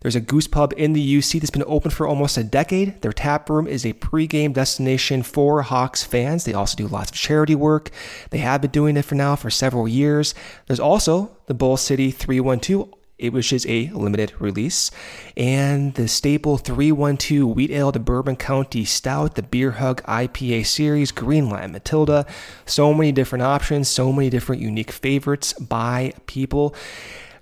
[0.00, 3.00] There's a Goose Pub in the UC that's been open for almost a decade.
[3.02, 6.44] Their tap room is a pregame destination for Hawks fans.
[6.44, 7.90] They also do lots of charity work.
[8.30, 10.34] They have been doing it for now for several years.
[10.66, 14.92] There's also the Bull City 312 it- which is a limited release,
[15.36, 21.10] and the staple 312 Wheat Ale, the Bourbon County Stout, the Beer Hug IPA series,
[21.10, 22.26] Green Line Matilda.
[22.64, 26.74] So many different options, so many different unique favorites by people.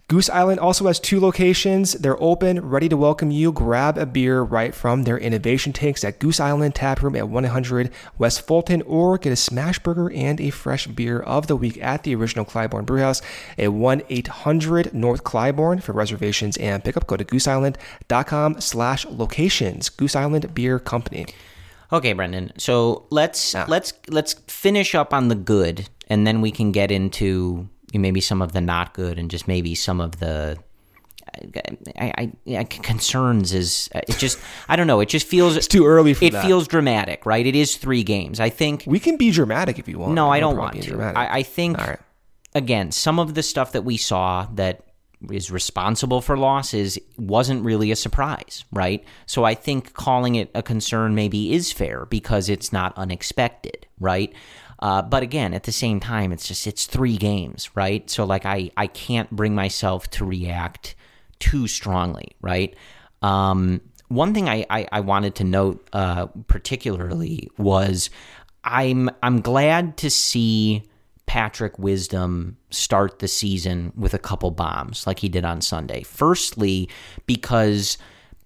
[0.09, 1.95] Goose Island also has two locations.
[1.95, 3.51] They're open, ready to welcome you.
[3.51, 7.91] Grab a beer right from their innovation tanks at Goose Island Tap Room at 100
[8.17, 12.05] West Fulton, or get a smash burger and a fresh beer of the week at
[12.05, 13.21] the original Clybourn Brewhouse
[13.59, 15.83] at 1 800 North Clybourn.
[15.83, 19.89] For reservations and pickup, go to gooseisland.com slash locations.
[19.89, 21.27] Goose Island Beer Company.
[21.93, 22.53] Okay, Brendan.
[22.59, 23.65] So let's ah.
[23.67, 28.43] let's let's finish up on the good, and then we can get into maybe some
[28.43, 30.59] of the not good, and just maybe some of the
[31.99, 33.53] I, I, I concerns.
[33.53, 35.01] Is uh, it just I don't know.
[35.01, 36.45] It just feels It's too early for It that.
[36.45, 37.47] feels dramatic, right?
[37.47, 38.41] It is three games.
[38.41, 38.85] I think.
[38.87, 40.15] We can be dramatic if you want.
[40.15, 40.89] No, I don't want to.
[40.89, 41.17] dramatic.
[41.17, 41.99] I, I think right.
[42.55, 44.83] again, some of the stuff that we saw that
[45.31, 49.03] is responsible for losses wasn't really a surprise, right?
[49.25, 54.33] So I think calling it a concern maybe is fair because it's not unexpected, right?
[54.79, 58.09] Uh, but again, at the same time, it's just it's three games, right?
[58.11, 60.95] So like I I can't bring myself to react
[61.39, 62.75] too strongly, right?
[63.23, 68.11] Um, one thing I, I, I, wanted to note uh, particularly was
[68.63, 70.85] I'm I'm glad to see
[71.27, 76.03] Patrick Wisdom start the season with a couple bombs like he did on Sunday.
[76.03, 76.89] Firstly,
[77.27, 77.99] because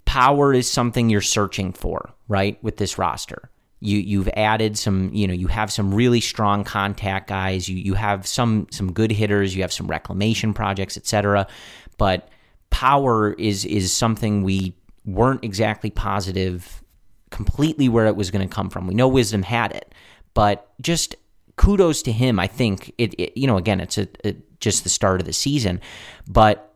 [0.07, 3.51] power is something you're searching for, right, with this roster.
[3.81, 7.69] You you've added some, you know, you have some really strong contact guys.
[7.69, 9.57] You you have some some good hitters.
[9.57, 11.47] You have some reclamation projects, etc.
[11.99, 12.29] But
[12.71, 16.83] power is is something we weren't exactly positive
[17.31, 18.87] completely where it was going to come from.
[18.87, 19.95] We know Wisdom had it,
[20.35, 21.17] but just
[21.57, 22.39] kudos to him.
[22.39, 25.33] I think it, it you know, again, it's a, a, just the start of the
[25.33, 25.81] season,
[26.29, 26.70] but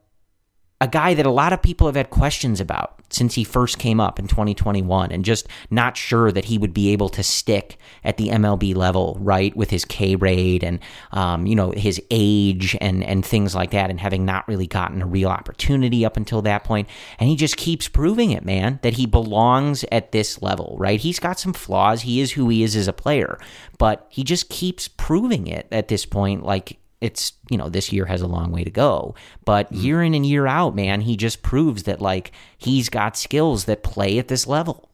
[0.80, 4.00] a guy that a lot of people have had questions about since he first came
[4.00, 8.16] up in 2021 and just not sure that he would be able to stick at
[8.16, 10.80] the MLB level, right, with his K rate and,
[11.12, 15.00] um, you know, his age and, and things like that, and having not really gotten
[15.00, 16.88] a real opportunity up until that point.
[17.20, 21.00] And he just keeps proving it, man, that he belongs at this level, right?
[21.00, 22.02] He's got some flaws.
[22.02, 23.38] He is who he is as a player,
[23.78, 26.42] but he just keeps proving it at this point.
[26.44, 29.14] Like, it's you know this year has a long way to go.
[29.44, 29.84] But mm-hmm.
[29.84, 33.82] year in and year out man he just proves that like he's got skills that
[33.82, 34.88] play at this level.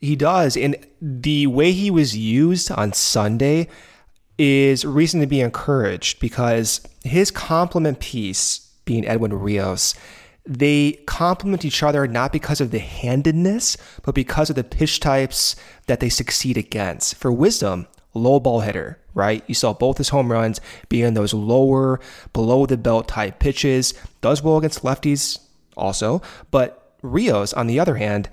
[0.00, 0.56] He does.
[0.56, 3.68] And the way he was used on sunday
[4.38, 9.94] is reason to be encouraged because his complement piece being edwin rios
[10.46, 15.56] they complement each other not because of the handedness but because of the pitch types
[15.86, 17.14] that they succeed against.
[17.16, 19.42] For wisdom low ball hitter, right?
[19.46, 22.00] You saw both his home runs being those lower,
[22.32, 23.94] below the belt type pitches.
[24.20, 25.38] Does well against lefties
[25.76, 28.28] also, but Rios, on the other hand,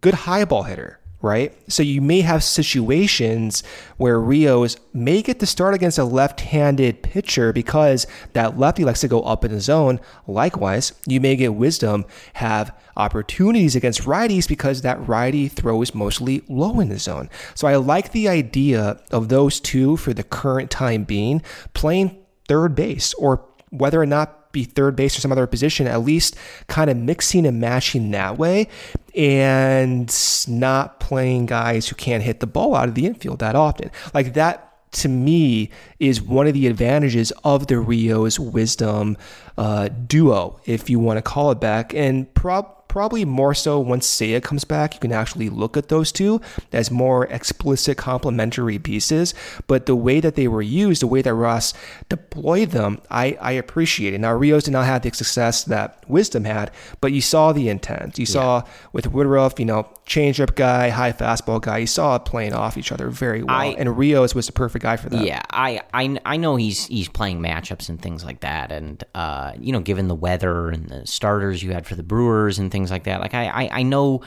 [0.00, 1.56] good high ball hitter, right?
[1.70, 3.62] So you may have situations
[3.96, 9.08] where Rios may get to start against a left-handed pitcher because that lefty likes to
[9.08, 10.00] go up in the zone.
[10.26, 12.04] Likewise, you may get Wisdom
[12.34, 17.30] have opportunities against righties because that righty throws mostly low in the zone.
[17.54, 21.40] So I like the idea of those two for the current time being
[21.72, 26.02] playing third base or whether or not be third base or some other position, at
[26.02, 26.36] least
[26.68, 28.68] kind of mixing and matching that way
[29.14, 30.14] and
[30.48, 33.90] not playing guys who can't hit the ball out of the infield that often.
[34.14, 39.16] Like that to me is one of the advantages of the Rios wisdom
[39.56, 41.94] uh, duo, if you want to call it back.
[41.94, 46.12] And prob probably more so once Seiya comes back, you can actually look at those
[46.12, 49.32] two as more explicit complementary pieces.
[49.66, 51.72] But the way that they were used, the way that Ross
[52.10, 54.18] deployed them, I, I appreciate it.
[54.18, 58.18] Now, Rios did not have the success that Wisdom had, but you saw the intent.
[58.18, 58.32] You yeah.
[58.32, 61.78] saw with Woodruff, you know, changeup guy, high fastball guy.
[61.78, 63.56] You saw it playing off each other very well.
[63.56, 65.24] I, and Rios was the perfect guy for that.
[65.24, 68.70] Yeah, I, I, I know he's he's playing matchups and things like that.
[68.70, 72.58] And, uh, you know, given the weather and the starters you had for the Brewers
[72.58, 73.20] and things things like that.
[73.20, 74.22] Like I, I, I know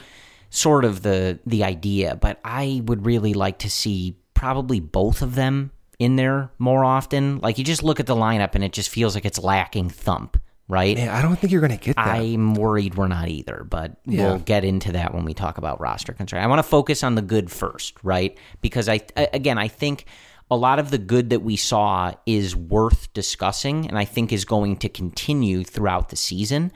[0.50, 5.34] sort of the the idea, but I would really like to see probably both of
[5.34, 7.38] them in there more often.
[7.40, 10.40] Like you just look at the lineup and it just feels like it's lacking thump,
[10.68, 10.96] right?
[10.96, 12.06] Yeah, I don't think you're going to get that.
[12.06, 14.28] I'm worried we're not either, but yeah.
[14.28, 16.42] we'll get into that when we talk about roster concern.
[16.42, 18.38] I want to focus on the good first, right?
[18.60, 20.06] Because I again, I think
[20.50, 24.44] a lot of the good that we saw is worth discussing and I think is
[24.44, 26.72] going to continue throughout the season.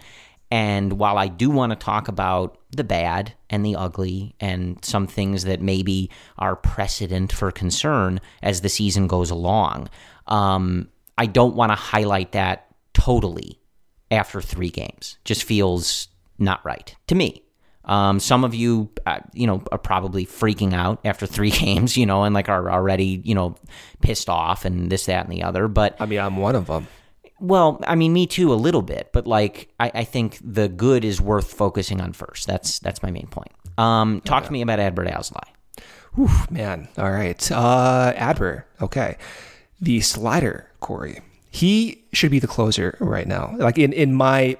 [0.50, 5.06] And while I do want to talk about the bad and the ugly and some
[5.06, 9.88] things that maybe are precedent for concern as the season goes along,
[10.26, 13.60] um, I don't want to highlight that totally
[14.10, 15.18] after three games.
[15.24, 16.08] Just feels
[16.38, 17.44] not right to me.
[17.84, 22.06] Um, some of you, uh, you know, are probably freaking out after three games, you
[22.06, 23.56] know, and like are already, you know,
[24.00, 25.68] pissed off and this, that, and the other.
[25.68, 26.88] But I mean, I'm one of them.
[27.40, 31.04] Well, I mean, me too, a little bit, but like, I, I think the good
[31.04, 32.46] is worth focusing on first.
[32.46, 33.50] That's that's my main point.
[33.78, 34.46] Um, talk okay.
[34.48, 35.48] to me about Adbert Alzolay.
[36.14, 36.88] Whew, man.
[36.98, 37.50] All right.
[37.50, 38.64] Uh, Adbert.
[38.82, 39.16] Okay.
[39.80, 41.20] The slider, Corey.
[41.50, 43.54] He should be the closer right now.
[43.56, 44.56] Like in, in my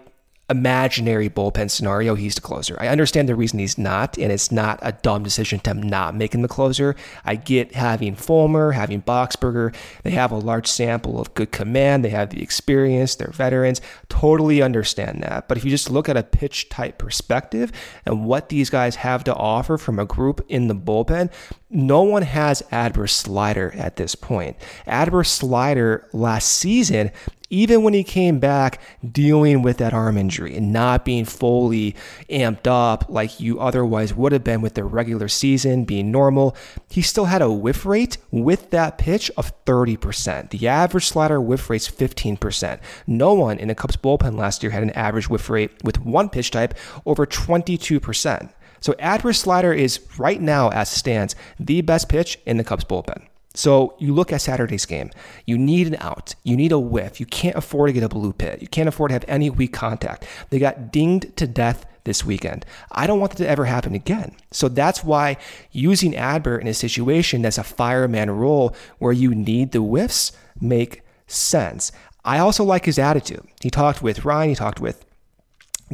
[0.51, 2.77] imaginary bullpen scenario, he's the closer.
[2.81, 6.35] I understand the reason he's not, and it's not a dumb decision to not make
[6.35, 6.97] him the closer.
[7.25, 9.75] I get having Fulmer, having Boxberger.
[10.03, 12.05] They have a large sample of good command.
[12.05, 13.15] They have the experience.
[13.15, 13.81] They're veterans.
[14.09, 15.47] Totally understand that.
[15.47, 17.73] But if you just look at a pitch type perspective
[18.05, 21.31] and what these guys have to offer from a group in the bullpen,
[21.71, 24.57] no one has Adbert's slider at this point.
[24.87, 27.13] Adbert's slider last season
[27.51, 28.81] even when he came back
[29.13, 31.95] dealing with that arm injury and not being fully
[32.31, 36.57] amped up like you otherwise would have been with the regular season being normal,
[36.89, 40.51] he still had a whiff rate with that pitch of 30%.
[40.51, 42.81] The average slider whiff rate's 15%.
[43.07, 46.31] No one in the Cubs bullpen last year had an average whiff rate with one
[46.31, 46.75] pitch type
[47.05, 48.53] over 22%.
[48.81, 53.27] So Adbert's slider is right now, as stands, the best pitch in the Cubs bullpen.
[53.61, 55.11] So you look at Saturday's game.
[55.45, 56.35] You need an out.
[56.45, 57.21] You need a whiff.
[57.21, 58.63] You can't afford to get a bloop hit.
[58.63, 60.25] You can't afford to have any weak contact.
[60.49, 62.65] They got dinged to death this weekend.
[62.91, 64.35] I don't want that to ever happen again.
[64.51, 65.37] So that's why
[65.73, 71.03] using Adbert in a situation that's a fireman role where you need the whiffs make
[71.27, 71.93] sense.
[72.25, 73.47] I also like his attitude.
[73.61, 75.05] He talked with Ryan, he talked with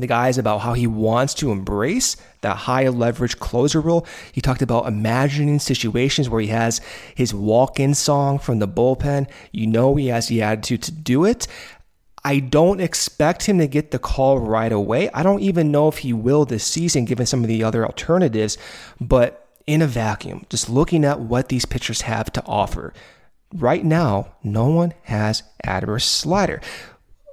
[0.02, 4.06] the guys about how he wants to embrace that high leverage closer role.
[4.32, 6.80] He talked about imagining situations where he has
[7.14, 9.28] his walk in song from the bullpen.
[9.52, 11.46] You know, he has the attitude to do it.
[12.24, 15.08] I don't expect him to get the call right away.
[15.14, 18.58] I don't even know if he will this season, given some of the other alternatives.
[19.00, 22.92] But in a vacuum, just looking at what these pitchers have to offer,
[23.54, 26.60] right now, no one has Adbert's slider.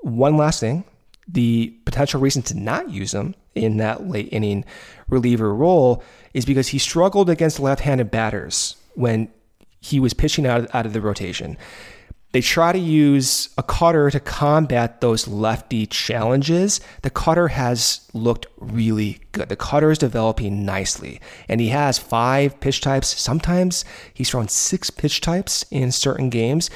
[0.02, 0.84] One last thing
[1.28, 4.66] the potential reason to not use him in that late inning
[5.08, 6.04] reliever role
[6.34, 9.30] is because he struggled against left-handed batters when
[9.80, 11.58] he was pitching out of, out of the rotation.
[12.32, 16.82] They try to use a cutter to combat those lefty challenges.
[17.04, 19.50] The cutter has looked really good.
[19.50, 23.08] The cutter is developing nicely, and he has five pitch types.
[23.22, 26.72] Sometimes he's thrown six pitch types in certain games.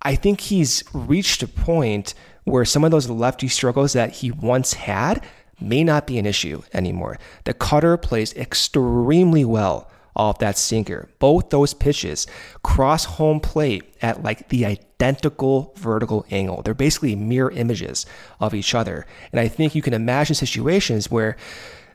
[0.00, 2.14] I think he's reached a point
[2.50, 5.24] where some of those lefty struggles that he once had
[5.60, 7.18] may not be an issue anymore.
[7.44, 11.08] The cutter plays extremely well off that sinker.
[11.18, 12.26] Both those pitches
[12.62, 16.62] cross home plate at like the identical vertical angle.
[16.62, 18.06] They're basically mirror images
[18.40, 19.06] of each other.
[19.32, 21.36] And I think you can imagine situations where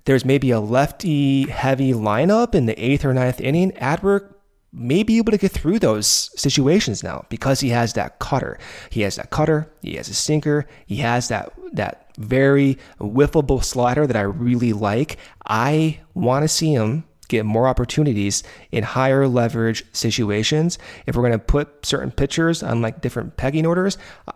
[0.06, 3.72] there's maybe a lefty heavy lineup in the eighth or ninth inning.
[3.74, 4.35] Adbert
[4.76, 6.08] may be able to get through those
[6.40, 8.60] situations now because he has that cutter.
[8.90, 14.06] He has that cutter, he has a sinker, he has that that very whiffable slider
[14.08, 15.18] that I really like.
[15.46, 20.78] I want to see him get more opportunities in higher leverage situations.
[21.06, 23.98] If we're going to put certain pitchers on like different pegging orders,
[24.28, 24.34] uh,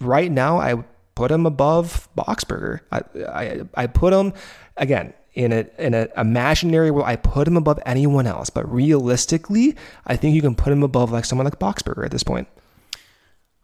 [0.00, 0.82] right now I
[1.14, 2.80] put him above Boxberger.
[2.90, 4.32] I, I, I put him
[4.76, 8.50] again in a in an imaginary world, I put him above anyone else.
[8.50, 9.76] But realistically,
[10.06, 12.48] I think you can put him above like someone like Boxberger at this point.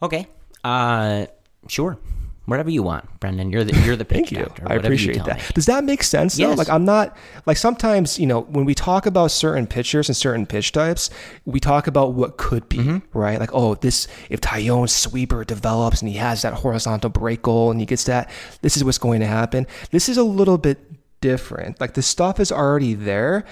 [0.03, 0.27] Okay.
[0.65, 1.27] Uh,
[1.69, 1.99] sure.
[2.47, 3.51] Whatever you want, Brendan.
[3.53, 4.51] You're the you're the Thank you.
[4.65, 5.37] I appreciate you that.
[5.37, 5.43] me.
[5.53, 6.39] Does that make sense?
[6.39, 6.49] Yes.
[6.49, 6.55] Though?
[6.55, 7.15] Like I'm not
[7.45, 11.11] like sometimes you know when we talk about certain pitchers and certain pitch types,
[11.45, 13.19] we talk about what could be, Mm-hmm.
[13.19, 13.39] right?
[13.39, 17.81] Like oh, this if Taillon's sweeper develops and he has that horizontal break goal and
[17.81, 18.31] he gets that,
[18.63, 19.67] this is what's going to happen.
[19.91, 20.88] This is a little bit
[21.21, 21.81] different.
[21.81, 23.45] Like the stuff is already there.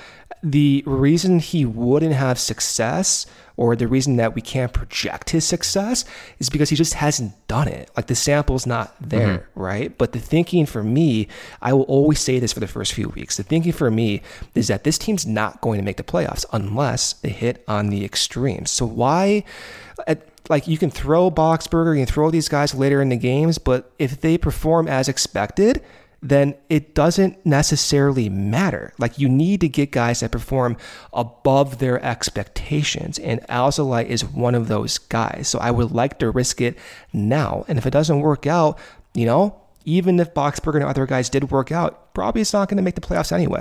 [0.42, 6.04] The reason he wouldn't have success or the reason that we can't project his success
[6.38, 7.90] is because he just hasn't done it.
[7.96, 9.60] Like the sample's not there, mm-hmm.
[9.60, 9.98] right?
[9.98, 11.28] But the thinking for me,
[11.62, 13.38] I will always say this for the first few weeks.
[13.38, 14.22] The thinking for me
[14.54, 18.04] is that this team's not going to make the playoffs unless they hit on the
[18.04, 18.70] extremes.
[18.70, 19.44] So why
[20.06, 23.58] at, like you can throw Boxberger, you can throw these guys later in the games,
[23.58, 25.82] but if they perform as expected,
[26.22, 28.92] then it doesn't necessarily matter.
[28.98, 30.76] Like you need to get guys that perform
[31.12, 35.48] above their expectations, and Alzolay is one of those guys.
[35.48, 36.78] So I would like to risk it
[37.12, 38.78] now, and if it doesn't work out,
[39.14, 42.76] you know, even if Boxberger and other guys did work out, probably it's not going
[42.76, 43.60] to make the playoffs anyway.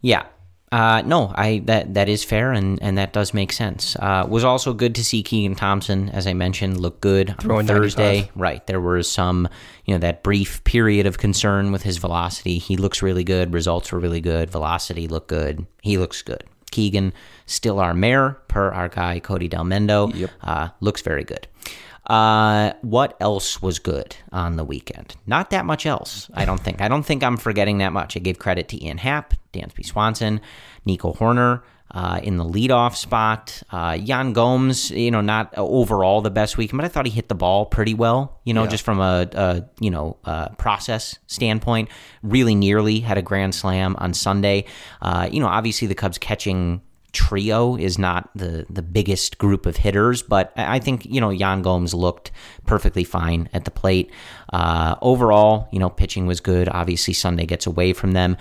[0.00, 0.26] Yeah.
[0.74, 3.94] Uh, no, I that that is fair and, and that does make sense.
[3.94, 7.66] Uh, was also good to see Keegan Thompson, as I mentioned, look good on Throwing
[7.68, 8.22] Thursday.
[8.22, 8.36] 95.
[8.36, 9.48] Right, there was some,
[9.84, 12.58] you know, that brief period of concern with his velocity.
[12.58, 13.54] He looks really good.
[13.54, 14.50] Results were really good.
[14.50, 15.64] Velocity looked good.
[15.80, 16.42] He looks good.
[16.72, 17.12] Keegan
[17.46, 20.12] still our mayor per our guy Cody Delmendo.
[20.12, 20.30] Yep.
[20.42, 21.46] Uh, looks very good.
[22.06, 25.16] Uh, what else was good on the weekend?
[25.26, 26.80] Not that much else, I don't think.
[26.80, 28.16] I don't think I'm forgetting that much.
[28.16, 30.40] I gave credit to Ian Happ, Dansby Swanson,
[30.84, 33.62] Nico Hoerner uh, in the leadoff spot.
[33.70, 37.28] Uh, Yan Gomes, you know, not overall the best weekend, but I thought he hit
[37.28, 38.40] the ball pretty well.
[38.44, 38.68] You know, Yeah.
[38.70, 41.88] just from a, a you know uh, process standpoint.
[42.22, 44.66] Really nearly had a grand slam on Sunday.
[45.00, 46.82] Uh, you know, obviously the Cubs catching
[47.14, 51.62] trio is not the the biggest group of hitters, but I think you know Yan
[51.62, 52.30] Gomes looked
[52.66, 54.10] perfectly fine at the plate.
[54.52, 56.68] Uh, overall, you know, pitching was good.
[56.68, 58.36] Obviously, Sunday gets away from them,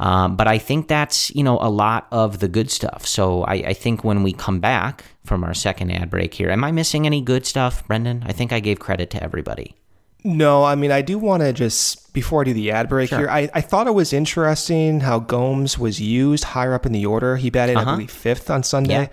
[0.00, 3.06] um, but I think that's you know a lot of the good stuff.
[3.06, 6.64] So I, I think when we come back from our second ad break here, am
[6.64, 8.24] I missing any good stuff, Brendan?
[8.26, 9.76] I think I gave credit to everybody.
[10.26, 13.18] No, I mean, I do want to just, before I do the ad break sure.
[13.18, 17.04] here, I, I thought it was interesting how Gomes was used higher up in the
[17.04, 17.36] order.
[17.36, 17.90] He batted, uh-huh.
[17.90, 19.02] I believe, fifth on Sunday.
[19.02, 19.08] Yeah.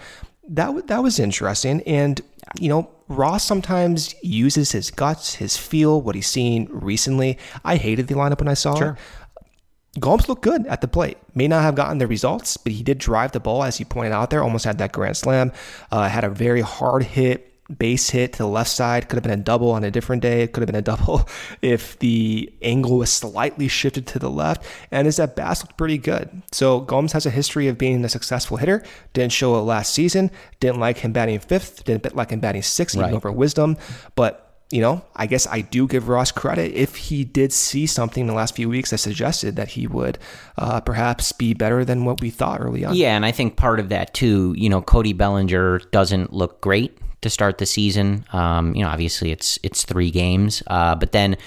[0.47, 1.81] That, that was interesting.
[1.83, 2.21] And,
[2.57, 7.37] you know, Ross sometimes uses his guts, his feel, what he's seen recently.
[7.65, 8.97] I hated the lineup when I saw sure.
[8.97, 9.99] it.
[9.99, 11.17] Gomes looked good at the plate.
[11.35, 14.13] May not have gotten the results, but he did drive the ball, as you pointed
[14.13, 14.41] out there.
[14.41, 15.51] Almost had that grand slam.
[15.91, 19.09] Uh, had a very hard hit base hit to the left side.
[19.09, 20.43] Could have been a double on a different day.
[20.43, 21.27] It could have been a double
[21.61, 24.63] if the angle was slightly shifted to the left.
[24.91, 26.41] And his at bats looked pretty good.
[26.51, 28.83] So Gomes has a history of being a successful hitter.
[29.13, 30.31] Didn't show it last season.
[30.59, 31.83] Didn't like him batting fifth.
[31.83, 33.05] Didn't like him batting sixth, right.
[33.05, 33.77] even over Wisdom.
[34.15, 38.21] But you know, I guess I do give Ross credit if he did see something
[38.21, 40.17] in the last few weeks that suggested that he would
[40.57, 42.95] uh, perhaps be better than what we thought early on.
[42.95, 46.97] Yeah, and I think part of that too, you know, Cody Bellinger doesn't look great
[47.21, 48.25] to start the season.
[48.33, 51.37] Um, you know, obviously it's it's three games, uh, but then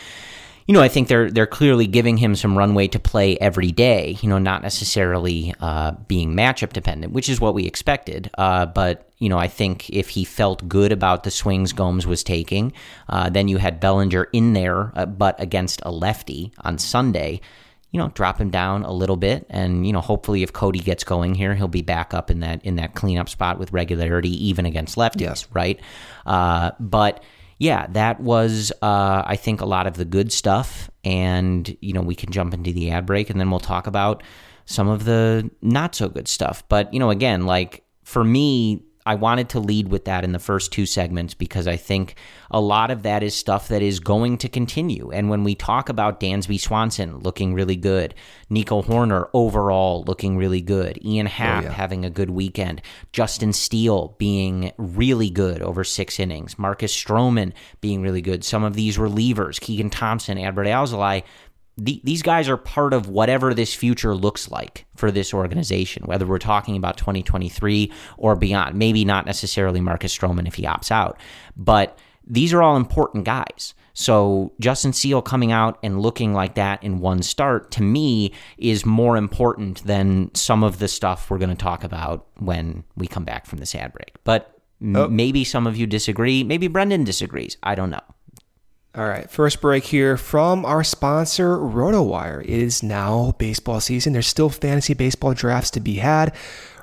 [0.66, 4.16] you know, I think they're they're clearly giving him some runway to play every day.
[4.22, 8.30] You know, not necessarily uh, being matchup dependent, which is what we expected.
[8.38, 12.24] Uh, but you know, I think if he felt good about the swings Gomes was
[12.24, 12.72] taking,
[13.08, 17.40] uh, then you had Bellinger in there, uh, but against a lefty on Sunday
[17.94, 21.04] you know, drop him down a little bit, and you know, hopefully, if Cody gets
[21.04, 24.66] going here, he'll be back up in that in that cleanup spot with regularity, even
[24.66, 25.46] against lefties, yes.
[25.52, 25.78] right?
[26.26, 27.22] Uh, but
[27.60, 32.02] yeah, that was uh, I think a lot of the good stuff, and you know,
[32.02, 34.24] we can jump into the ad break, and then we'll talk about
[34.64, 36.64] some of the not so good stuff.
[36.68, 40.38] But you know, again, like for me, I wanted to lead with that in the
[40.38, 42.14] first two segments because I think
[42.50, 45.10] a lot of that is stuff that is going to continue.
[45.10, 48.14] And when we talk about Dansby Swanson looking really good,
[48.48, 51.72] Nico Hoerner overall looking really good, Ian oh, Happ oh, yeah.
[51.72, 52.80] having a good weekend,
[53.12, 57.52] Justin Steele being really good over six innings, Marcus Stroman
[57.82, 61.24] being really good, some of these relievers, Keegan Thompson, Adbert Alzolay,
[61.76, 66.26] the, these guys are part of whatever this future looks like for this organization, whether
[66.26, 68.76] we're talking about 2023 or beyond.
[68.76, 71.18] Maybe not necessarily Marcus Stroman if he opts out,
[71.56, 73.74] but these are all important guys.
[73.92, 78.84] So Justin Steele coming out and looking like that in one start to me is
[78.84, 83.24] more important than some of the stuff we're going to talk about when we come
[83.24, 84.14] back from this ad break.
[84.24, 85.04] But oh.
[85.04, 86.42] m- maybe some of you disagree.
[86.42, 87.56] Maybe Brendan disagrees.
[87.62, 88.13] I don't know.
[88.96, 92.42] All right, first break here from our sponsor, RotoWire.
[92.42, 94.12] It is now baseball season.
[94.12, 96.32] There's still fantasy baseball drafts to be had.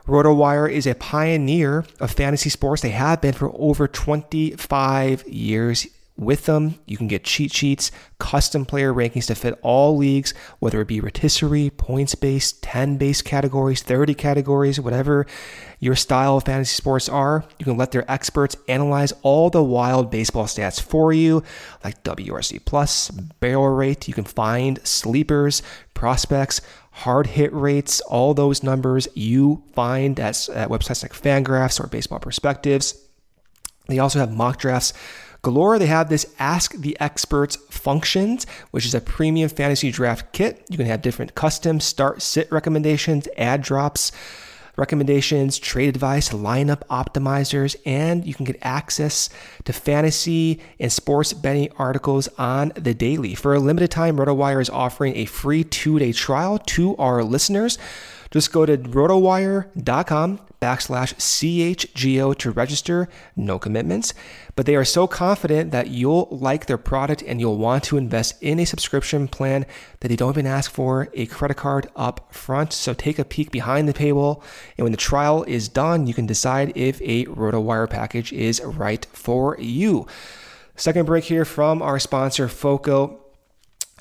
[0.07, 2.81] RotoWire is a pioneer of fantasy sports.
[2.81, 5.87] They have been for over 25 years.
[6.21, 10.79] With them, you can get cheat sheets, custom player rankings to fit all leagues, whether
[10.79, 15.25] it be rotisserie, points based, 10 based categories, 30 categories, whatever
[15.79, 17.43] your style of fantasy sports are.
[17.57, 21.41] You can let their experts analyze all the wild baseball stats for you,
[21.83, 24.07] like WRC plus, barrel rate.
[24.07, 25.63] You can find sleepers,
[25.95, 26.61] prospects,
[26.91, 32.19] hard hit rates, all those numbers you find at, at websites like Fangraphs or Baseball
[32.19, 32.93] Perspectives.
[33.87, 34.93] They also have mock drafts
[35.41, 35.79] galore.
[35.79, 40.65] They have this Ask the Experts functions, which is a premium fantasy draft kit.
[40.69, 44.11] You can have different custom start sit recommendations, add drops,
[44.77, 49.29] recommendations, trade advice, lineup optimizers, and you can get access
[49.65, 53.35] to fantasy and sports betting articles on the daily.
[53.35, 57.77] For a limited time, RotoWire is offering a free two day trial to our listeners.
[58.31, 64.13] Just go to rotowire.com backslash CHGO to register, no commitments.
[64.55, 68.41] But they are so confident that you'll like their product and you'll want to invest
[68.41, 69.65] in a subscription plan
[69.99, 72.73] that they don't even ask for a credit card up front.
[72.73, 74.43] So take a peek behind the paywall.
[74.77, 79.05] And when the trial is done, you can decide if a RotoWire package is right
[79.11, 80.05] for you.
[80.75, 83.17] Second break here from our sponsor, FOCO.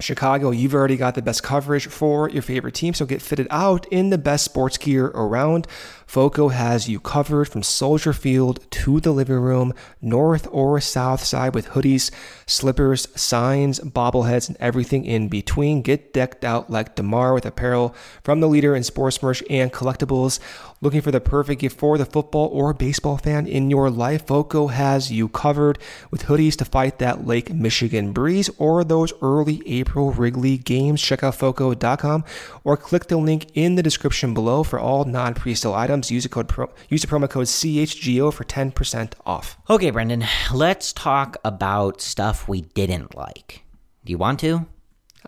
[0.00, 3.86] Chicago, you've already got the best coverage for your favorite team, so get fitted out
[3.88, 5.66] in the best sports gear around.
[6.10, 11.54] FOCO has you covered from Soldier Field to the living room, north or south side
[11.54, 12.10] with hoodies,
[12.46, 15.82] slippers, signs, bobbleheads, and everything in between.
[15.82, 17.94] Get decked out like DeMar with apparel
[18.24, 20.40] from the leader in sports merch and collectibles.
[20.80, 24.26] Looking for the perfect gift for the football or baseball fan in your life?
[24.26, 25.78] FOCO has you covered
[26.10, 31.22] with hoodies to fight that Lake Michigan breeze or those early April Wrigley games, check
[31.22, 32.24] out foco.com
[32.64, 35.99] or click the link in the description below for all non pre-sale items.
[36.08, 39.58] Use, a code pro, use the promo code CHGO for 10% off.
[39.68, 40.24] Okay, Brendan,
[40.54, 43.64] let's talk about stuff we didn't like.
[44.04, 44.66] Do you want to?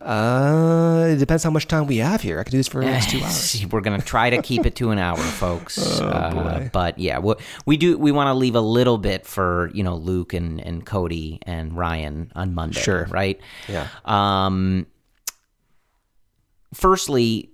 [0.00, 2.40] Uh, it depends how much time we have here.
[2.40, 3.66] I could do this for the next two hours.
[3.70, 6.00] We're gonna try to keep it to an hour, folks.
[6.00, 7.34] Oh, uh, but yeah, we,
[7.66, 7.98] we do.
[7.98, 11.76] We want to leave a little bit for you know Luke and, and Cody and
[11.76, 12.80] Ryan on Monday.
[12.80, 13.06] Sure.
[13.10, 13.38] right?
[13.68, 13.88] Yeah.
[14.04, 14.86] Um.
[16.72, 17.50] Firstly,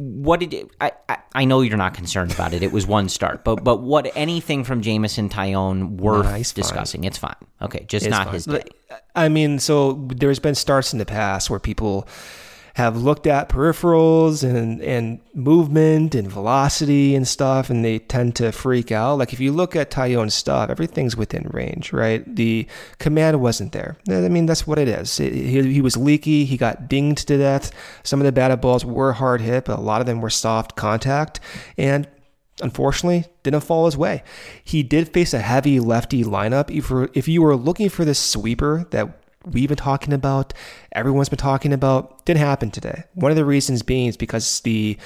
[0.00, 1.18] what did it, I, I?
[1.34, 2.62] I know you're not concerned about it.
[2.62, 6.62] It was one start, but but what anything from Jameson Taillon worth he's fine.
[6.62, 7.04] discussing?
[7.04, 7.36] It's fine.
[7.60, 8.34] Okay, just It's not fine.
[8.34, 8.64] his day.
[9.14, 12.08] I mean, so there's been starts in the past where people
[12.80, 18.52] have looked at peripherals and and movement and velocity and stuff, and they tend to
[18.52, 19.18] freak out.
[19.18, 22.24] Like if you look at Taillon's stuff, everything's within range, right?
[22.36, 22.66] The
[22.98, 23.96] command wasn't there.
[24.08, 25.18] I mean, that's what it is.
[25.18, 26.44] He, he was leaky.
[26.44, 27.70] He got dinged to death.
[28.02, 30.74] Some of the batted balls were hard hit, but a lot of them were soft
[30.74, 31.38] contact,
[31.76, 32.08] and
[32.62, 34.22] unfortunately didn't fall his way.
[34.62, 36.70] He did face a heavy lefty lineup.
[36.70, 40.52] If, if you were looking for this sweeper that we've been talking about,
[40.92, 43.04] everyone's been talking about, didn't happen today.
[43.14, 44.98] One of the reasons being is because the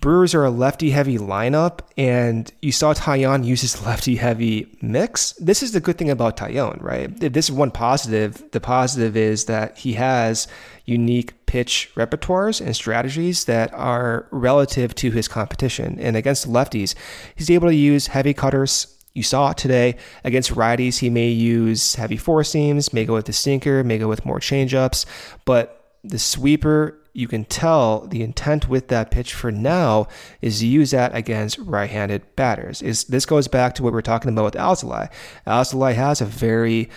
[0.00, 5.32] Brewers are a lefty heavy lineup, and you saw Taillon use his lefty heavy mix.
[5.32, 7.10] This is the good thing about Taillon, right?
[7.22, 10.48] If this is one positive, the positive is that he has
[10.84, 15.98] unique pitch repertoires and strategies that are relative to his competition.
[15.98, 16.94] And against lefties,
[17.34, 18.95] he's able to use heavy cutters.
[19.16, 20.98] You saw it today against righties.
[20.98, 24.40] He may use heavy four seams, may go with the sinker, may go with more
[24.40, 25.06] changeups,
[25.46, 30.06] but the sweeper you can tell the intent with that pitch for now
[30.42, 32.82] is to use that against right-handed batters.
[32.82, 35.10] Is this goes back to what we are talking about with Alzolay.
[35.46, 36.90] Alzolay has a very,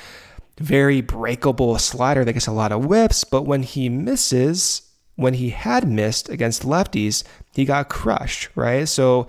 [0.57, 4.81] very breakable slider that gets a lot of whiffs, but when he misses,
[5.15, 8.89] when he had missed against lefties, he got crushed, right?
[8.89, 9.27] So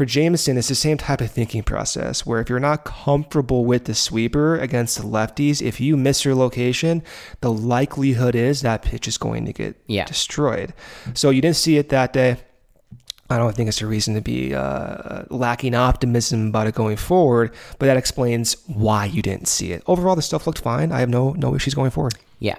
[0.00, 3.84] for Jameson, it's the same type of thinking process where if you're not comfortable with
[3.84, 7.02] the sweeper against the lefties, if you miss your location,
[7.42, 10.06] the likelihood is that pitch is going to get Yeah.
[10.06, 10.72] destroyed.
[11.12, 12.38] So you didn't see it that day.
[13.28, 17.52] I don't think it's a reason to be uh, lacking optimism about it going forward,
[17.78, 19.82] but that explains why you didn't see it.
[19.86, 20.92] Overall, the stuff looked fine.
[20.92, 22.14] I have no no issues going forward.
[22.38, 22.56] Yeah.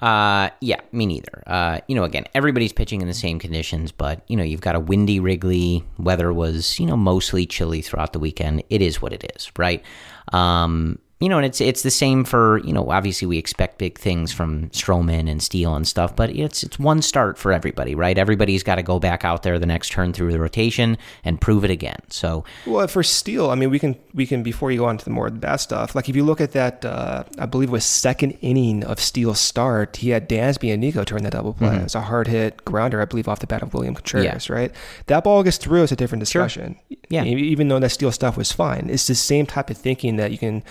[0.00, 1.42] Uh, yeah, me neither.
[1.46, 4.74] Uh, you know, again, everybody's pitching in the same conditions, but you know, you've got
[4.74, 5.84] a windy Wrigley.
[5.98, 8.62] Weather was, you know, mostly chilly throughout the weekend.
[8.70, 9.84] It is what it is, right?
[10.32, 12.90] Um, you know, and it's it's the same for you know.
[12.90, 17.02] Obviously, we expect big things from Stroman and Steele and stuff, but it's it's one
[17.02, 18.16] start for everybody, right?
[18.16, 21.62] Everybody's got to go back out there the next turn through the rotation and prove
[21.62, 21.98] it again.
[22.08, 25.04] So Well, for Steele, I mean, we can we can before you go on to
[25.04, 25.94] the more bad stuff.
[25.94, 29.40] Like if you look at that, uh, I believe it was second inning of Steele's
[29.40, 31.76] start, he had Dansby and Nico turn that double play.
[31.76, 34.48] It was a hard hit grounder, I believe, off the bat of William Contreras.
[34.48, 34.72] Right,
[35.06, 35.82] that ball gets through.
[35.82, 36.76] It's a different discussion.
[37.10, 37.24] Yeah.
[37.24, 40.30] E- even though that Steele stuff was fine, it's the same type of thinking that
[40.30, 40.62] you can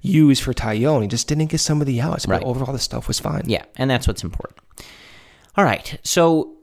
[0.00, 1.02] use for Taillon.
[1.02, 2.42] He just didn't get some of the outs, but Right.
[2.42, 3.42] overall the stuff was fine.
[3.46, 4.58] Yeah, and that's what's important.
[5.56, 5.98] All right.
[6.02, 6.56] So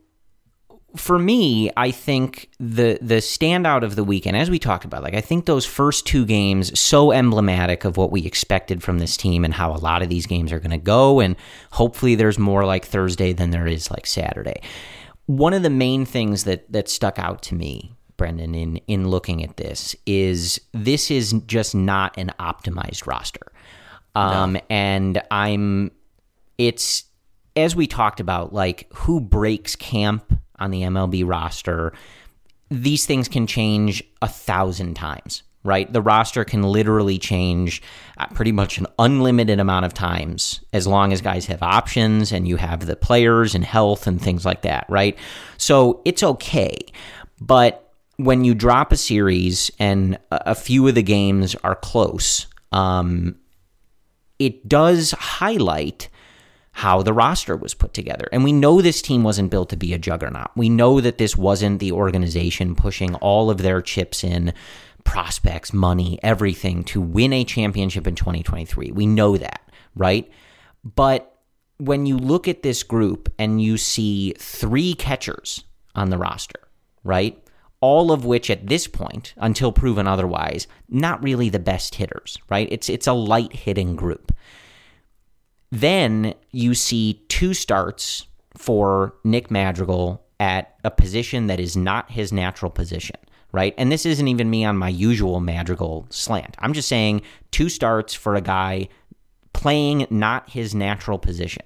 [0.96, 5.14] for me, I think the the standout of the weekend, as we talked about, like
[5.14, 9.46] I think those first two games so emblematic of what we expected from this team
[9.46, 11.36] and how a lot of these games are going to go, and
[11.72, 14.62] hopefully there's more like Thursday than there is like Saturday.
[15.28, 19.44] One of the main things that that stuck out to me, Brendan, in in looking
[19.44, 23.52] at this is this is just not an optimized roster,
[24.16, 25.92] um, and I'm
[26.58, 27.06] it's
[27.58, 31.92] as we talked about, like who breaks camp on the MLB roster,
[32.70, 35.92] these things can change a thousand times, right?
[35.92, 37.82] The roster can literally change
[38.18, 42.48] uh, pretty much an unlimited amount of times as long as guys have options and
[42.48, 45.18] you have the players and health and things like that, right?
[45.58, 46.78] So it's okay.
[47.42, 47.87] But
[48.18, 53.38] when you drop a series and a few of the games are close, um,
[54.40, 56.10] it does highlight
[56.72, 58.28] how the roster was put together.
[58.32, 60.50] And we know this team wasn't built to be a juggernaut.
[60.56, 64.54] We know that this wasn't the organization pushing all of their chips in,
[65.04, 68.92] prospects, money, everything to win a championship in 2023.
[68.92, 69.62] We know that,
[69.96, 70.30] right?
[70.84, 71.36] But
[71.78, 75.64] when you look at this group and you see three catchers
[75.96, 76.60] on the roster,
[77.04, 77.42] right?
[77.80, 82.68] All of which at this point, until proven otherwise, not really the best hitters, right?
[82.72, 84.32] It's it's a light hitting group.
[85.72, 88.26] Then you see two starts
[88.56, 93.18] for Nick Madrigal at a position that is not his natural position,
[93.52, 93.74] right?
[93.78, 96.56] And this isn't even me on my usual Madrigal slant.
[96.60, 97.22] I'm just saying
[97.52, 98.90] two starts for a guy
[99.54, 101.66] playing not his natural position.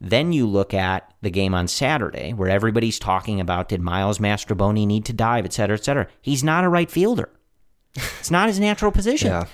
[0.00, 4.86] Then you look at the game on Saturday where everybody's talking about did Miles Mastrobuoni
[4.86, 6.06] need to dive, et cetera, et cetera.
[6.22, 7.30] He's not a right fielder.
[7.94, 9.28] It's not his natural position.
[9.32, 9.46] Yeah.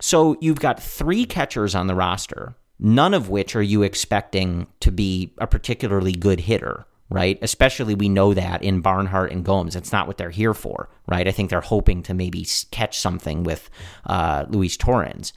[0.00, 4.92] So you've got three catchers on the roster, none of which are you expecting to
[4.92, 7.36] be a particularly good hitter, right?
[7.42, 9.74] Especially we know that in Barnhart and Gomes.
[9.74, 11.26] It's not what they're here for, right?
[11.26, 13.70] I think they're hoping to maybe catch something with
[14.06, 15.32] uh, Luis Torrens.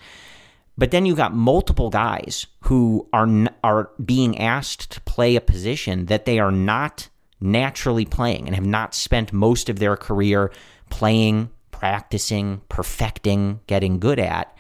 [0.82, 3.30] But then you got multiple guys who are
[3.64, 7.08] are being asked to play a position that they are not
[7.40, 10.52] naturally playing and have not spent most of their career
[10.90, 14.58] playing practicing, perfecting, getting good at,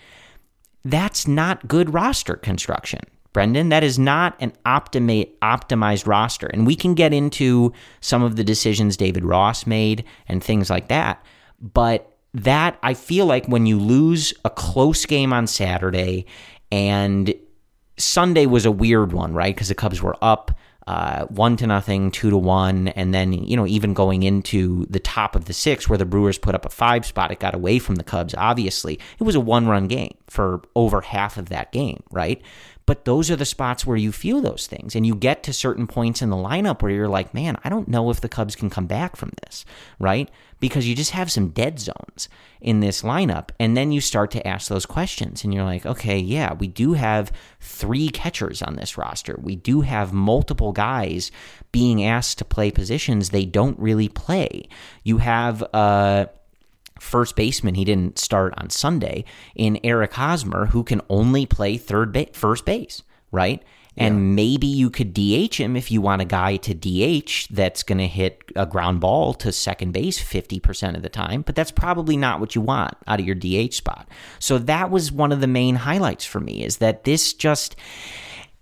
[0.86, 3.00] that's not good roster construction.
[3.34, 6.46] Brendan, that is not an optimi- optimized roster.
[6.46, 10.88] And we can get into some of the decisions David Ross made and things like
[10.90, 11.26] that.
[11.60, 16.26] But that, I feel like when you lose a close game on Saturday
[16.72, 17.34] and
[17.98, 19.54] Sunday was a weird one, right?
[19.54, 20.58] Because the Cubs were up
[20.88, 25.00] uh, one to nothing, two to one, and then you know even going into the
[25.00, 27.78] top of the six where the Brewers put up a five spot, it got away
[27.78, 28.34] from the Cubs.
[28.36, 32.42] Obviously, it was a one run game for over half of that game, right?
[32.86, 34.96] But those are the spots where you feel those things.
[34.96, 37.88] And you get to certain points in the lineup where you're like, man, I don't
[37.88, 39.66] know if the Cubs can come back from this,
[40.00, 40.30] right?
[40.60, 42.28] Because you just have some dead zones
[42.60, 43.50] in this lineup.
[43.60, 45.44] And then you start to ask those questions.
[45.44, 49.40] And you're like, okay, yeah, we do have three catchers on this roster.
[49.42, 51.32] We do have multiple guys
[51.72, 54.68] being asked to play positions they don't really play.
[55.04, 56.26] You have, uh,
[57.02, 59.26] first baseman he didn't start on Sunday
[59.56, 63.64] in Eric Hosmer, who can only play third ba- first base, right?
[63.98, 64.36] And yeah.
[64.36, 68.08] maybe you could DH him if you want a guy to DH that's going to
[68.08, 72.40] hit a ground ball to second base 50% of the time, but that's probably not
[72.40, 74.08] what you want out of your DH spot.
[74.40, 77.76] So that was one of the main highlights for me is that this just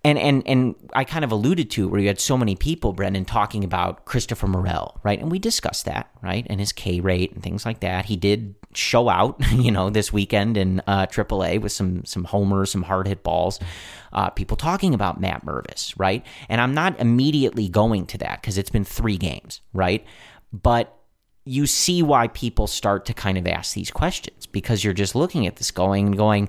[0.04, 3.26] and and and I kind of alluded to where you had so many people, Brendan,
[3.26, 5.20] talking about Christopher Morel, right?
[5.20, 6.48] And we discussed that, right?
[6.50, 8.06] And his K rate and things like that.
[8.06, 12.72] He did show out, you know, this weekend in uh, AAA with some some homers,
[12.72, 13.60] some hard hit balls.
[14.14, 16.26] Uh, people talking about Matt Mervis, right?
[16.48, 20.06] And I'm not immediately going to that because it's been three games, right?
[20.54, 20.96] But
[21.46, 25.48] you see why people start to kind of ask these questions because you're just looking
[25.48, 26.48] at this going and going,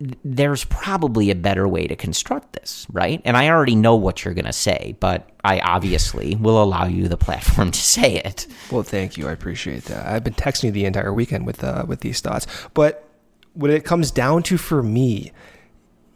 [0.00, 3.20] there's probably a better way to construct this, right?
[3.24, 7.08] And I already know what you're going to say, but I obviously will allow you
[7.08, 8.46] the platform to say it.
[8.70, 9.28] Well, thank you.
[9.28, 10.06] I appreciate that.
[10.06, 13.08] I've been texting you the entire weekend with uh, with these thoughts, but
[13.54, 15.32] what it comes down to for me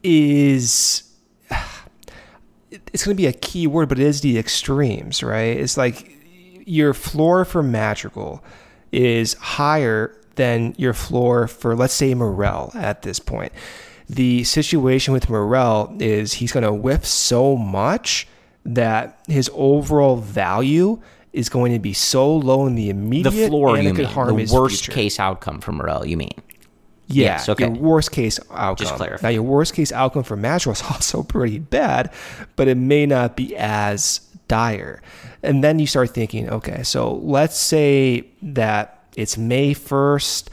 [0.05, 1.03] is
[2.71, 5.57] it's going to be a key word, but it is the extremes, right?
[5.57, 6.09] It's like
[6.67, 8.45] your floor for Madrigal
[8.93, 13.53] is higher than your floor for, let's say, Morel at this point.
[14.09, 18.27] The situation with Morel is he's going to whiff so much
[18.65, 21.01] that his overall value
[21.33, 23.31] is going to be so low in the immediate.
[23.31, 23.95] The floor, you mean?
[23.95, 24.93] the worst future.
[24.93, 26.35] case outcome for Morel, you mean?
[27.07, 27.65] Yeah, Yes, okay.
[27.65, 28.87] your worst case outcome.
[28.87, 29.27] Just clarify.
[29.27, 32.13] Now, your worst case outcome for Madrigal is also pretty bad,
[32.57, 35.03] but it may not be as dire.
[35.43, 40.49] And then you start thinking, okay, so let's say that it's May 1st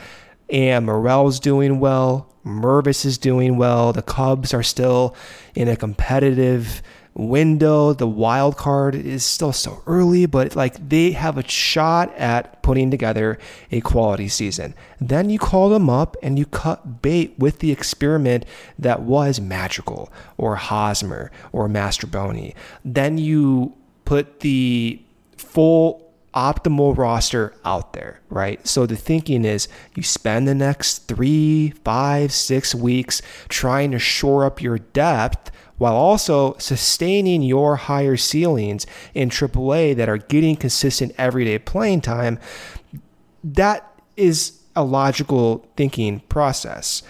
[0.50, 5.16] and Morel's doing well, Mervis is doing well, the Cubs are still
[5.54, 6.82] in a competitive
[7.14, 7.94] window.
[7.94, 12.90] The wild card is still so early, but like they have a shot at putting
[12.92, 13.38] together
[13.72, 14.74] a quality season.
[15.00, 18.46] Then you call them up and you cut bait with the experiment
[18.78, 22.56] that was Madrigal or Hosmer or Mastrobuoni.
[22.86, 25.02] Then you put the
[25.38, 28.66] full optimal roster out there, right?
[28.68, 34.46] So the thinking is you spend the next three, five, six weeks trying to shore
[34.46, 41.14] up your depth while also sustaining your higher ceilings in AAA that are getting consistent
[41.18, 42.38] everyday playing time.
[43.44, 47.02] That is a logical thinking process.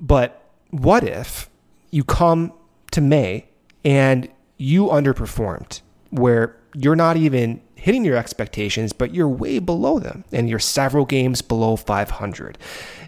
[0.00, 1.48] But what if
[1.90, 2.52] you come
[2.90, 3.46] to May
[3.84, 5.80] and you underperformed
[6.10, 11.06] where you're not even hitting your expectations, but you're way below them and you're several
[11.06, 12.58] games below 500.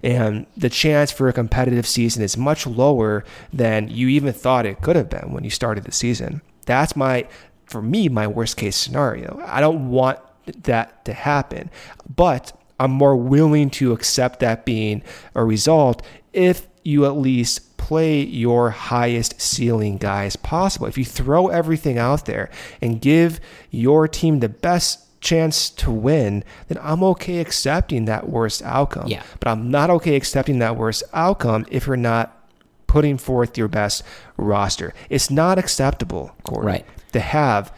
[0.03, 4.81] And the chance for a competitive season is much lower than you even thought it
[4.81, 6.41] could have been when you started the season.
[6.65, 7.29] That's my,
[7.67, 9.43] for me, my worst case scenario.
[9.45, 10.19] I don't want
[10.63, 11.71] that to happen,
[12.09, 15.03] but I'm more willing to accept that being
[15.35, 16.03] a result
[16.33, 20.87] if you at least play your highest ceiling guys possible.
[20.87, 26.43] If you throw everything out there and give your team the best chance to win,
[26.69, 29.09] then I'm okay accepting that worst outcome.
[29.09, 29.23] Yeah.
[29.41, 32.39] But I'm not okay accepting that worst outcome if you're not
[32.87, 34.03] putting forth your best
[34.37, 34.93] roster.
[35.09, 36.87] It's not acceptable, Corey, Right.
[37.13, 37.73] to have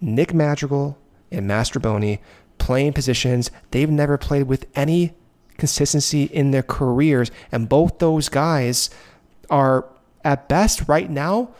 [0.00, 0.98] Nick Madrigal
[1.32, 2.18] and Mastrobuoni
[2.58, 5.14] playing positions they've never played with any
[5.58, 7.30] consistency in their careers.
[7.52, 8.90] And both those guys
[9.50, 9.86] are,
[10.24, 11.50] at best, right now,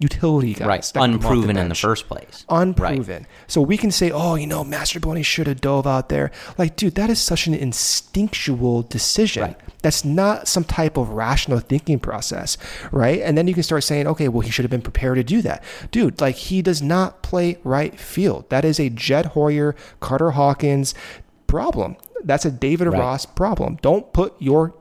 [0.00, 0.66] utility guys.
[0.66, 2.46] right, that can come off unproven in the first place.
[2.48, 3.26] unproven.
[3.46, 6.30] So we can say, oh, you know, Mastrobuoni should have dove out there.
[6.56, 9.42] Like, dude, that is such an instinctual decision.
[9.42, 9.60] Right.
[9.82, 12.56] That's not some type of rational thinking process,
[12.90, 13.20] right?
[13.20, 15.42] And then you can start saying, okay, well, he should have been prepared to do
[15.42, 15.62] that.
[15.90, 18.48] Dude, like, he does not play right field.
[18.48, 20.94] That is a Jed Hoyer, Carter Hawkins
[21.46, 21.96] problem.
[22.24, 22.98] That's a David Right.
[22.98, 23.78] Ross problem.
[23.82, 24.74] Don't put your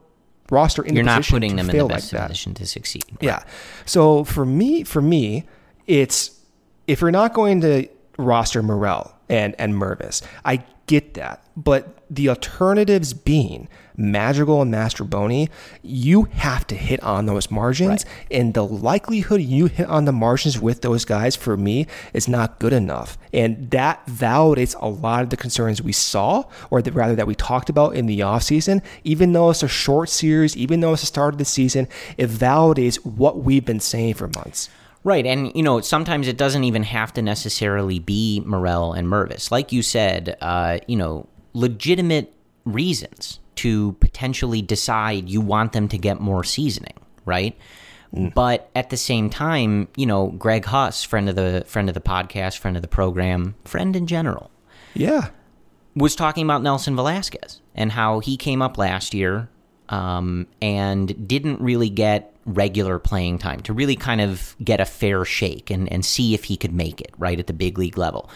[0.52, 2.28] roster in You're not putting them in the best that.
[2.28, 3.06] position to succeed.
[3.22, 3.44] Yeah.
[3.86, 5.48] So for me, for me,
[5.88, 6.40] it's
[6.88, 7.88] if you're not going to
[8.18, 11.44] roster Morel and and Mervis, I get that.
[11.56, 15.50] But the alternatives being Madrigal and Master Mastrobuoni,
[15.84, 18.06] you have to hit on those margins.
[18.32, 22.58] And the likelihood you hit on the margins with those guys for me is not
[22.58, 23.20] good enough.
[23.32, 27.36] And that validates a lot of the concerns we saw, or the, rather that we
[27.36, 28.82] talked about in the offseason.
[29.04, 31.88] Even though it's a short series, even though it's the start of the season,
[32.18, 34.70] it validates what we've been saying for months.
[35.04, 39.50] Right, and you know sometimes it doesn't even have to necessarily be Morel and Mervis.
[39.50, 42.34] Like you said, uh, you know, legitimate
[42.66, 46.94] reasons to potentially decide you want them to get more seasoning,
[47.26, 47.58] right?
[48.34, 52.02] But at the same time, you know, Greg Huss, friend of the friend of the
[52.02, 54.50] podcast, friend of the program, friend in general,
[54.96, 55.30] Yeah.
[55.96, 59.48] was talking about Nelson Velazquez and how he came up last year
[59.90, 65.24] um, and didn't really get regular playing time to really kind of get a fair
[65.26, 68.30] shake and, and see if he could make it right at the big league level.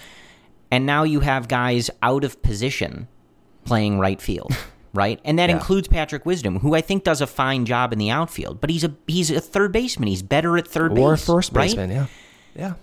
[0.72, 3.08] And now you have guys out of position
[3.66, 4.56] playing right field.
[4.96, 5.56] Right, and that Yeah.
[5.56, 8.62] includes Patrick Wisdom, who I think does a fine job in the outfield.
[8.62, 10.08] But he's a he's a third baseman.
[10.08, 11.64] He's better at third Or base, first right?
[11.66, 11.90] baseman.
[11.90, 12.06] Yeah.
[12.56, 12.74] Yeah.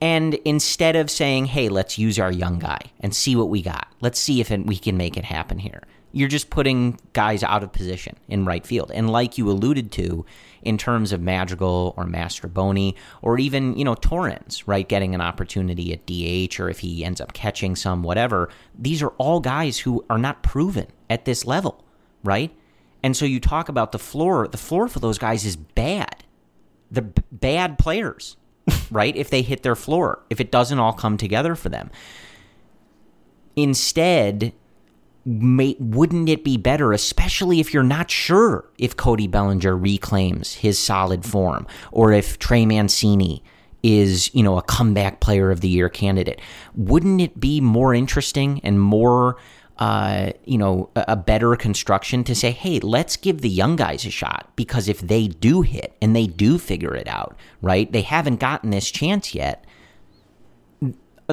[0.00, 3.86] And instead of saying, hey, let's use our young guy and see what we got,
[4.00, 7.62] let's see if it, we can make it happen here, you're just putting guys out
[7.62, 8.90] of position in right field.
[8.92, 10.24] And like you alluded to,
[10.62, 15.92] in terms of Madrigal or Mastrobuoni or even, you know, Torrens, right, getting an opportunity
[15.92, 18.48] at DH or if he ends up catching some, whatever,
[18.78, 21.84] these are all guys who are not proven at this level,
[22.22, 22.54] right?
[23.02, 26.22] And so you talk about the floor, the floor for those guys is bad
[26.92, 28.36] they're b- bad players,
[28.90, 29.16] right?
[29.16, 31.90] if they hit their floor, if it doesn't all come together for them.
[33.56, 34.52] Instead,
[35.24, 40.78] may, wouldn't it be better, especially if you're not sure if Cody Bellinger reclaims his
[40.78, 43.42] solid form or if Trey Mancini
[43.82, 46.40] is, you know, a comeback player of the year candidate?
[46.74, 49.36] Wouldn't it be more interesting and more
[49.78, 54.04] uh, you know, a, a better construction to say, hey, let's give the young guys
[54.04, 57.90] a shot because if they do hit and they do figure it out, right?
[57.90, 59.64] They haven't gotten this chance yet.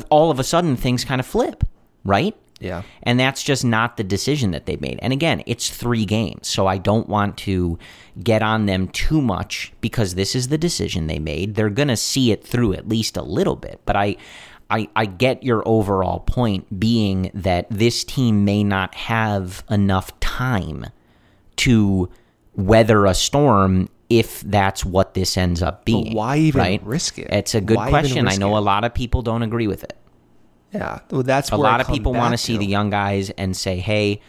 [0.09, 1.63] All of a sudden, things kind of flip,
[2.03, 2.35] right?
[2.59, 2.83] Yeah.
[3.03, 4.99] And that's just not the decision that they made.
[5.01, 6.47] And again, it's three games.
[6.47, 7.79] So I don't want to
[8.21, 11.55] get on them too much because this is the decision they made.
[11.55, 13.81] They're going to see it through at least a little bit.
[13.85, 14.17] But I.
[14.71, 20.85] I, I get your overall point being that this team may not have enough time
[21.55, 22.07] to
[22.53, 26.13] weather a storm if that's what this ends up being.
[26.13, 26.83] why even right?
[26.83, 27.29] risk it?
[27.31, 28.27] It's a good Why question.
[28.27, 28.59] I know it?
[28.59, 29.97] a lot of people don't agree with it
[30.71, 30.99] Yeah.
[31.09, 34.21] Well, that's a lot of people want to see the young guys and say, hey,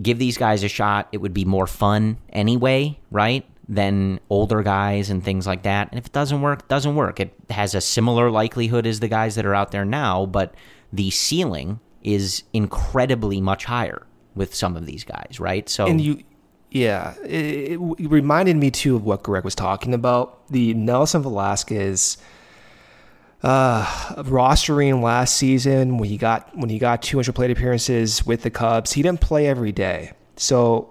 [0.00, 1.08] give these guys a shot.
[1.12, 3.46] It would be more fun anyway, right?
[3.68, 5.88] Than older guys and things like that.
[5.90, 7.20] And if it doesn't work, doesn't work.
[7.20, 10.54] It has a similar likelihood as the guys that are out there now, but
[10.92, 15.68] the ceiling is incredibly much higher with some of these guys, right?
[15.68, 16.22] So And you,
[16.70, 20.46] yeah, it, it reminded me too of what Greg was talking about.
[20.48, 22.18] The Nelson Velazquez
[23.46, 23.84] uh,
[24.24, 28.92] rostering last season when he got when he got 200 plate appearances with the Cubs,
[28.92, 30.14] he didn't play every day.
[30.34, 30.90] So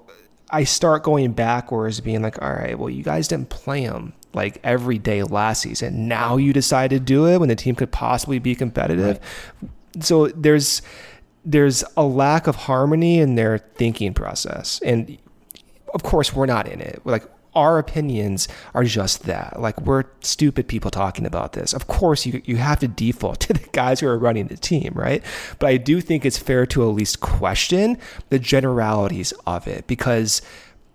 [0.50, 4.62] I start going backwards, being like, all right, well, you guys didn't play him like
[4.64, 6.08] every day last season.
[6.08, 9.20] Now you decide to do it when the team could possibly be competitive.
[10.00, 10.82] So there's
[11.44, 15.18] there's a lack of harmony in their thinking process, and
[15.94, 17.02] of course we're not in it.
[17.04, 19.60] We're like our opinions are just that.
[19.60, 21.74] Like we're stupid people talking about this.
[21.74, 24.94] Of course you you have to default to the guys who are running the team,
[24.96, 25.24] right?
[25.60, 27.98] But I do think it's fair to at least question
[28.30, 30.42] the generalities of it because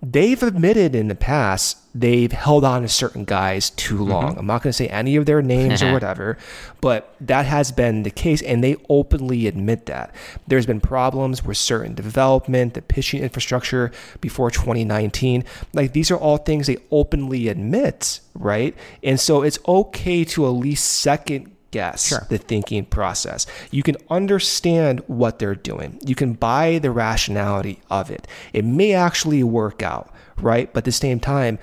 [0.03, 4.11] they've admitted in the past they've held on to certain guys too Mm-hmm.
[4.11, 4.39] long.
[4.39, 6.39] I'm not going to say any of their names or whatever,
[6.81, 10.15] but that has been the case, and they openly admit that.
[10.47, 13.91] There's been problems with certain development, the pitching infrastructure
[14.21, 15.45] before 2019.
[15.73, 18.77] Like these are all things they openly admit, right?
[19.03, 22.27] And so it's okay to at least second guess Sure.
[22.29, 23.47] the thinking process.
[23.71, 25.99] You can understand what they're doing.
[26.05, 28.27] You can buy the rationality of it.
[28.53, 30.73] It may actually work out, right?
[30.73, 31.59] But at the same time,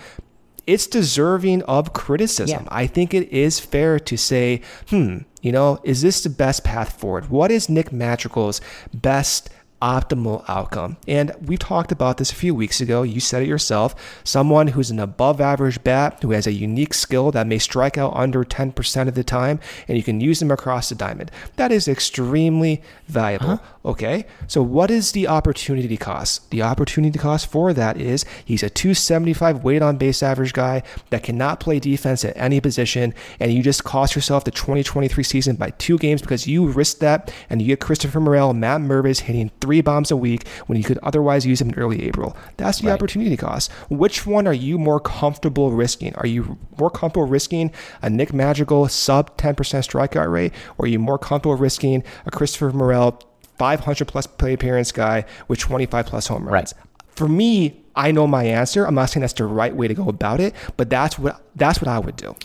[0.66, 2.64] it's deserving of criticism.
[2.64, 2.70] Yeah.
[2.70, 7.00] I think it is fair to say, hmm, you know, is this the best path
[7.00, 7.30] forward?
[7.30, 8.60] What is Nick Madrigal's
[8.94, 9.50] best
[9.82, 10.98] optimal outcome?
[11.08, 13.04] And we've talked about this a few weeks ago.
[13.04, 14.22] You said it yourself.
[14.24, 18.16] Someone who's an above average bat, who has a unique skill that may strike out
[18.16, 21.32] under 10% of the time, and you can use them across the diamond.
[21.56, 23.52] That is extremely valuable.
[23.52, 23.78] Uh-huh.
[23.86, 24.26] Okay.
[24.48, 26.50] So, what is the opportunity cost?
[26.52, 31.24] The opportunity cost for that is he's a 275 weight on base average guy that
[31.24, 35.70] cannot play defense at any position, and you just cost yourself the 2023 season by
[35.72, 39.67] two games because you risked that, and you get Christopher Morel, Matt Mervis hitting three
[39.82, 42.36] bombs a week when you could otherwise use him in early April.
[42.58, 42.94] That's the Right.
[42.94, 43.72] opportunity cost.
[43.90, 46.14] Which one are you more comfortable risking?
[46.16, 51.00] Are you more comfortable risking a Nick Madrigal sub 10% strikeout rate, or are you
[51.00, 53.20] more comfortable risking a Christopher Morel
[53.58, 56.74] 500 plus play appearance guy with 25 plus home runs?
[56.74, 56.74] Right.
[57.16, 58.86] For me, I know my answer.
[58.86, 61.82] I'm not saying that's the right way to go about it, but that's what that's
[61.82, 62.36] what I would do.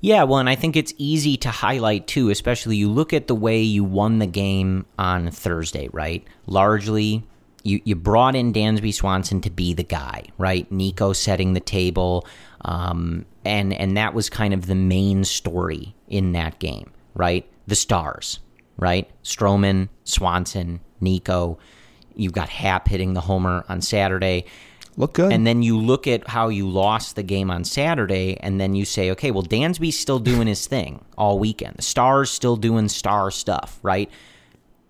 [0.00, 3.34] Yeah, well, and I think it's easy to highlight too, especially you look at the
[3.34, 6.24] way you won the game on Thursday, right?
[6.46, 7.24] Largely,
[7.62, 10.70] you, you brought in Dansby Swanson to be the guy, right?
[10.70, 12.26] Nico setting the table,
[12.60, 17.46] um, and and that was kind of the main story in that game, right?
[17.66, 18.40] The stars,
[18.76, 19.10] right?
[19.22, 21.58] Stroman, Swanson, Nico.
[22.14, 24.44] You've got Happ hitting the homer on Saturday.
[24.96, 25.32] Look good.
[25.32, 28.84] And then you look at how you lost the game on Saturday, and then you
[28.84, 31.76] say, okay, well, Dansby's still doing his thing all weekend.
[31.76, 34.10] The Stars still doing star stuff, right?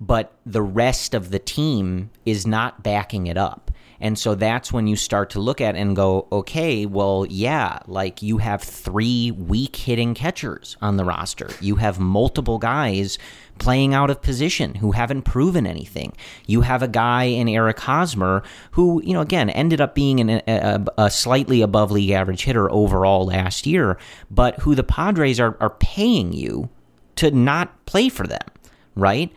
[0.00, 3.70] But the rest of the team is not backing it up.
[4.00, 8.20] And so that's when you start to look at and go, okay, well, yeah, like
[8.20, 11.48] you have three weak hitting catchers on the roster.
[11.60, 13.18] You have multiple guys
[13.58, 16.12] playing out of position who haven't proven anything.
[16.46, 18.42] You have a guy in Eric Hosmer
[18.72, 22.70] who, you know, again, ended up being an, a, a slightly above league average hitter
[22.70, 23.98] overall last year,
[24.30, 26.68] but who the Padres are, are paying you
[27.16, 28.46] to not play for them,
[28.94, 29.32] right?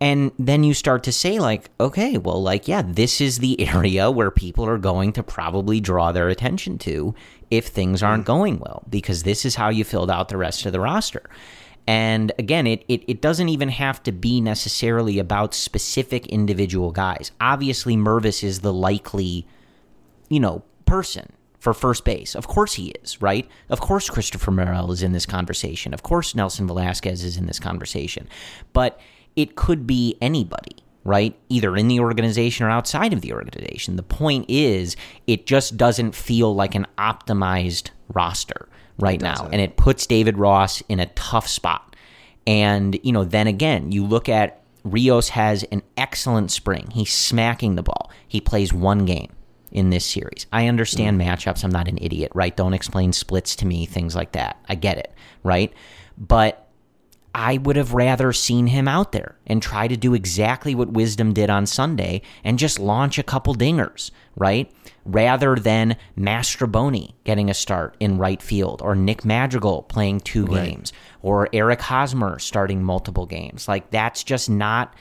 [0.00, 4.10] And then you start to say, like, okay, well, like, yeah, this is the area
[4.10, 7.14] where people are going to probably draw their attention to
[7.50, 8.26] if things aren't mm.
[8.26, 11.28] going well, because this is how you filled out the rest of the roster.
[11.90, 17.32] And again, it, it, it doesn't even have to be necessarily about specific individual guys.
[17.40, 19.44] Obviously, Mervis is the likely,
[20.28, 22.36] you know, person for first base.
[22.36, 23.48] Of course he is, right?
[23.68, 25.92] Of course Christopher Morel is in this conversation.
[25.92, 28.28] Of course Nelson Velazquez is in this conversation.
[28.72, 29.00] But
[29.34, 31.36] it could be anybody, right?
[31.48, 33.96] Either in the organization or outside of the organization.
[33.96, 34.94] The point is,
[35.26, 38.68] it just doesn't feel like an optimized roster
[39.00, 39.48] right now.
[39.50, 41.96] And it puts David Ross in a tough spot.
[42.46, 46.88] And, you know, then again, you look at Rios has an excellent spring.
[46.92, 48.10] He's smacking the ball.
[48.26, 49.32] He plays one game
[49.70, 50.46] in this series.
[50.52, 51.30] I understand mm-hmm.
[51.30, 51.64] matchups.
[51.64, 52.56] I'm not an idiot, right?
[52.56, 54.58] Don't explain splits to me, things like that.
[54.68, 55.72] I get it, right?
[56.16, 56.59] But
[57.34, 61.32] I would have rather seen him out there and try to do exactly what Wisdom
[61.32, 64.70] did on Sunday and just launch a couple dingers, right?
[65.04, 70.92] Rather than Mastrobuoni getting a start in right field or Nick Madrigal playing two games
[71.22, 73.68] or Eric Hosmer starting multiple games.
[73.68, 74.94] Like that's just not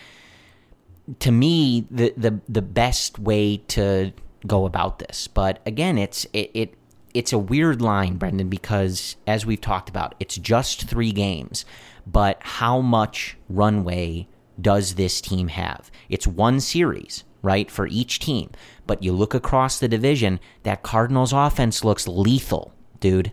[1.19, 4.13] to me the the the best way to
[4.45, 5.27] go about this.
[5.27, 6.73] But again, it's it, it
[7.13, 11.65] it's a weird line, Brendan, because as we've talked about, it's just three games.
[12.11, 14.27] But how much runway
[14.59, 15.91] does this team have?
[16.09, 18.49] It's one series, right, for each team.
[18.87, 23.31] But you look across the division, that Cardinals offense looks lethal, dude.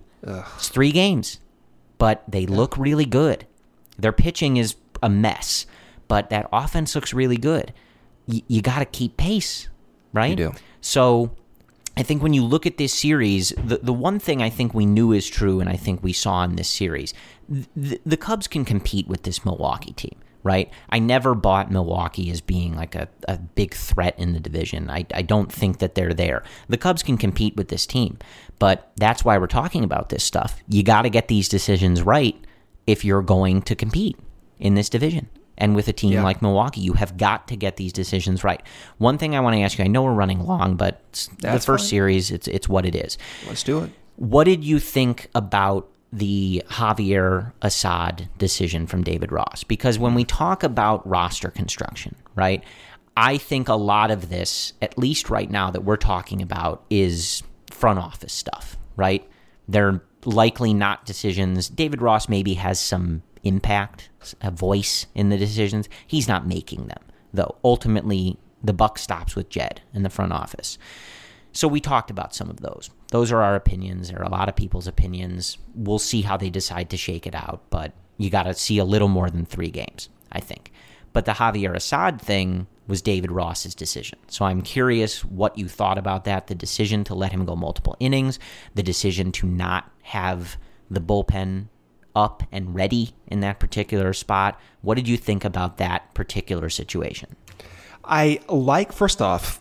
[0.56, 1.40] It's three games,
[1.98, 3.46] but they look really good.
[3.98, 5.66] Their pitching is a mess,
[6.08, 7.72] but that offense looks really good.
[8.26, 9.68] Y- you got to keep pace,
[10.12, 10.30] right?
[10.30, 10.52] You do.
[10.80, 11.30] So
[11.96, 14.84] I think when you look at this series, the, the one thing I think we
[14.84, 17.14] knew is true, and I think we saw in this series,
[17.48, 20.70] the, the Cubs can compete with this Milwaukee team, right?
[20.90, 24.90] I never bought Milwaukee as being like a, a big threat in the division.
[24.90, 26.42] I, I don't think that they're there.
[26.68, 28.18] The Cubs can compete with this team,
[28.58, 30.62] but that's why we're talking about this stuff.
[30.68, 32.36] You got to get these decisions right
[32.86, 34.18] if you're going to compete
[34.58, 35.30] in this division.
[35.58, 36.22] And with a team Yeah.
[36.22, 38.62] like Milwaukee, you have got to get these decisions right.
[38.98, 41.58] One thing I want to ask you, I know we're running long, but it's the
[41.60, 41.88] first fine.
[41.88, 43.16] series, it's it's what it is.
[43.46, 43.90] Let's do it.
[44.16, 49.64] What did you think about the Javier Assad decision from David Ross?
[49.64, 52.62] Because when we talk about roster construction, right,
[53.16, 57.42] I think a lot of this, at least right now that we're talking about, is
[57.70, 59.26] front office stuff, right?
[59.68, 61.68] They're likely not decisions.
[61.68, 65.88] David Ross maybe has some impact, a voice in the decisions.
[66.06, 67.56] He's not making them, though.
[67.64, 70.78] Ultimately, the buck stops with Jed in the front office.
[71.52, 72.90] So we talked about some of those.
[73.12, 74.08] Those are our opinions.
[74.08, 75.56] There are a lot of people's opinions.
[75.74, 78.84] We'll see how they decide to shake it out, but you got to see a
[78.84, 80.72] little more than three games, I think.
[81.12, 84.18] But the Javier Assad thing was David Ross's decision.
[84.28, 87.96] So I'm curious what you thought about that the decision to let him go multiple
[88.00, 88.38] innings,
[88.74, 90.58] the decision to not have
[90.90, 91.68] the bullpen
[92.16, 94.58] up and ready in that particular spot.
[94.80, 97.36] What did you think about that particular situation?
[98.04, 99.60] I like, first off,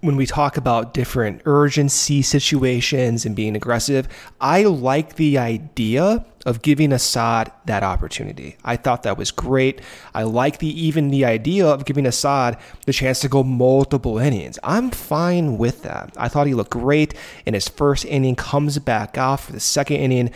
[0.00, 4.08] when we talk about different urgency situations and being aggressive,
[4.40, 8.56] I like the idea of giving Assad that opportunity.
[8.64, 9.80] I thought that was great.
[10.12, 14.58] I like the even the idea of giving Assad the chance to go multiple innings.
[14.64, 16.12] I'm fine with that.
[16.16, 17.14] I thought he looked great
[17.46, 20.32] in his first inning, comes back off for the second inning,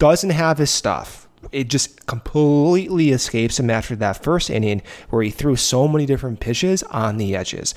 [0.00, 1.28] doesn't have his stuff.
[1.52, 6.40] It just completely escapes him after that first inning where he threw so many different
[6.40, 7.74] pitches on the edges.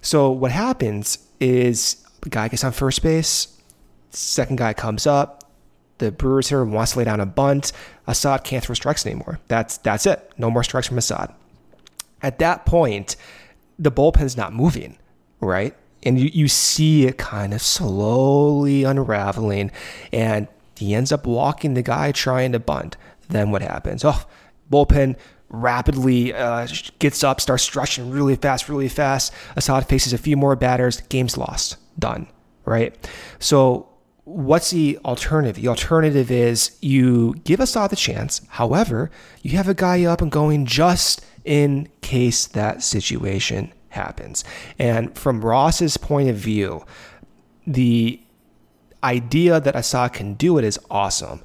[0.00, 3.60] So what happens is the guy gets on first base,
[4.10, 5.44] second guy comes up,
[5.98, 7.72] the Brewers here wants to lay down a bunt.
[8.06, 9.40] Assad can't throw strikes anymore.
[9.48, 10.32] That's that's it.
[10.38, 11.34] No more strikes from Assad.
[12.22, 13.16] At that point,
[13.78, 14.96] the bullpen's not moving,
[15.40, 15.74] right?
[16.04, 19.72] And you, you see it kind of slowly unraveling,
[20.12, 20.46] and
[20.78, 22.96] he ends up walking the guy trying to bunt.
[23.28, 24.04] Then what happens?
[24.04, 24.24] Oh,
[24.70, 25.16] bullpen
[25.50, 26.66] rapidly uh,
[26.98, 29.32] gets up, starts stretching really fast, really fast.
[29.56, 31.00] Assad faces a few more batters.
[31.08, 31.76] Game's lost.
[31.98, 32.26] Done.
[32.64, 33.08] Right?
[33.38, 33.88] So
[34.24, 35.56] what's the alternative?
[35.56, 38.42] The alternative is you give Assad the chance.
[38.48, 39.10] However,
[39.42, 44.44] you have a guy up and going just in case that situation happens.
[44.78, 46.84] And from Ross's point of view,
[47.66, 48.20] the
[49.02, 51.40] idea that Assad can do it is awesome,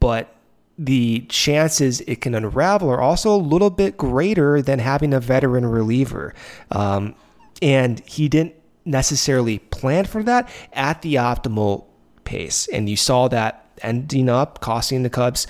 [0.00, 0.34] but
[0.78, 5.66] the chances it can unravel are also a little bit greater than having a veteran
[5.66, 6.34] reliever.
[6.70, 7.14] Um,
[7.60, 8.54] and he didn't
[8.84, 11.84] necessarily plan for that at the optimal
[12.24, 12.68] pace.
[12.68, 15.46] And you saw that ending up costing the Cubs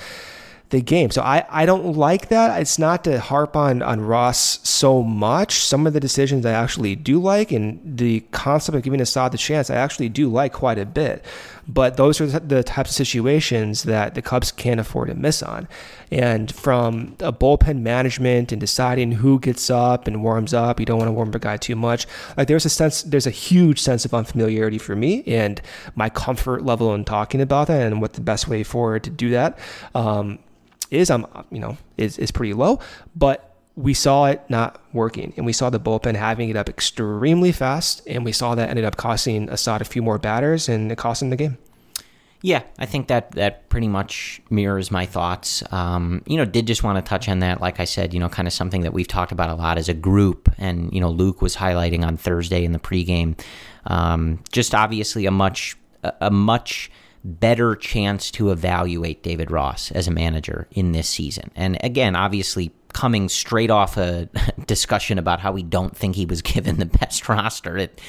[0.71, 1.11] the game.
[1.11, 2.61] So I, I don't like that.
[2.61, 5.61] It's not to harp on, on Ross so much.
[5.61, 9.39] Some of the decisions I actually do like, and the concept of giving Assad the
[9.39, 11.25] chance, I actually do like quite a bit.
[11.66, 15.69] But those are the types of situations that the Cubs can't afford to miss on.
[16.11, 20.99] And from a bullpen management and deciding who gets up and warms up, you don't
[20.99, 22.07] want to warm a guy too much.
[22.37, 25.61] Like there's a sense, there's a huge sense of unfamiliarity for me and
[25.95, 29.31] my comfort level in talking about that and what the best way forward to do
[29.31, 29.59] that.
[29.95, 30.39] Um,
[30.91, 32.80] is um you know is is pretty low,
[33.14, 37.53] but we saw it not working, and we saw the bullpen having it up extremely
[37.53, 40.99] fast, and we saw that ended up costing Assad a few more batters, and it
[40.99, 41.59] cost him the game.
[42.41, 45.62] Yeah, I think that that pretty much mirrors my thoughts.
[45.72, 47.61] Um, you know, did just want to touch on that.
[47.61, 49.89] Like I said, you know, kind of something that we've talked about a lot as
[49.89, 53.39] a group, and you know, Luke was highlighting on Thursday in the pregame.
[53.86, 56.91] Um, just obviously a much a a much
[57.29, 61.51] better chance to evaluate David Ross as a manager in this season.
[61.55, 64.29] And again, obviously coming straight off a
[64.66, 68.01] discussion about how we don't think he was given the best roster, it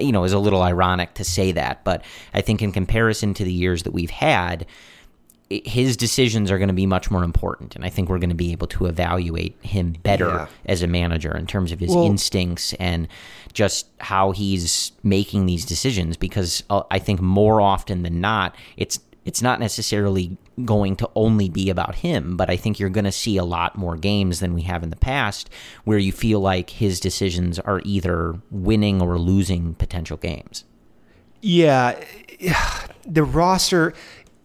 [0.00, 2.04] you know is a little ironic to say that, but
[2.34, 4.66] I think in comparison to the years that we've had,
[5.50, 8.34] his decisions are going to be much more important, and I think we're going to
[8.34, 10.46] be able to evaluate him better Yeah.
[10.66, 13.06] as a manager in terms of his Well- instincts and
[13.54, 16.16] just how he's making these decisions.
[16.16, 21.48] Because uh, I think more often than not, it's it's not necessarily going to only
[21.48, 24.54] be about him, but I think you're going to see a lot more games than
[24.54, 25.50] we have in the past
[25.84, 30.64] where you feel like his decisions are either winning or losing potential games.
[31.40, 31.98] Yeah,
[33.06, 33.94] the roster.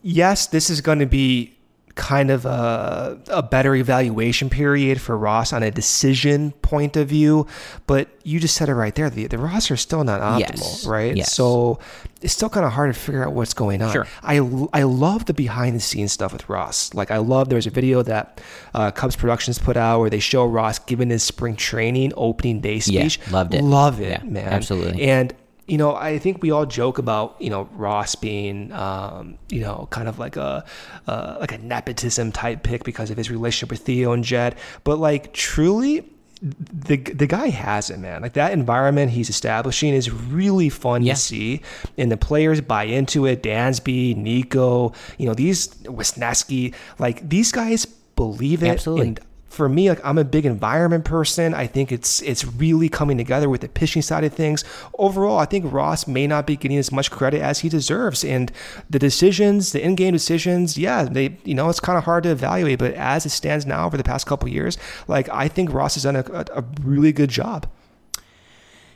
[0.02, 1.59] Yes, this is going to be
[2.00, 7.46] kind of a, a better evaluation period for Ross on a decision point of view,
[7.88, 9.10] but you just said it right there.
[9.10, 11.16] The, the roster is still not optimal, Yes, right?
[11.16, 11.34] yes.
[11.34, 11.80] So
[12.22, 13.92] it's still kind of hard to figure out what's going on.
[13.92, 14.08] Sure.
[14.24, 14.38] I,
[14.72, 16.94] I love the behind the scenes stuff with Ross.
[16.94, 18.40] Like I love there's a video that
[18.74, 22.80] uh, Cubs Productions put out where they show Ross giving his spring training opening day
[22.80, 23.20] speech.
[23.28, 23.62] Yeah, loved it.
[23.62, 24.48] Love it, Yeah, man.
[24.54, 25.04] absolutely.
[25.04, 25.34] And
[25.70, 29.88] you know, I think we all joke about you know Ross being um, you know
[29.92, 30.66] kind of like a
[31.08, 34.98] uh, like a nepotism type pick because of his relationship with Theo and Jed, but
[35.00, 36.10] like truly.
[36.42, 38.22] The, the guy has it, man.
[38.22, 41.16] Like that environment he's establishing is really fun Yeah.
[41.16, 41.62] to see,
[41.98, 43.44] and the players buy into it.
[43.44, 47.86] Dansby, Nico, you know these Wesneski, like these guys
[48.16, 48.70] believe it.
[48.70, 49.08] Absolutely.
[49.08, 49.20] And
[49.50, 51.54] for me, like I'm a big environment person.
[51.54, 54.64] I think it's it's really coming together with the pitching side of things.
[54.98, 58.24] Overall, I think Ross may not be getting as much credit as he deserves.
[58.24, 58.52] And
[58.90, 62.80] the decisions, the in-game decisions, yeah, they you know it's kind of hard to evaluate.
[62.80, 64.78] But as it stands now, over the past couple years,
[65.08, 66.24] like I think Ross has done a,
[66.54, 67.68] a, really good job.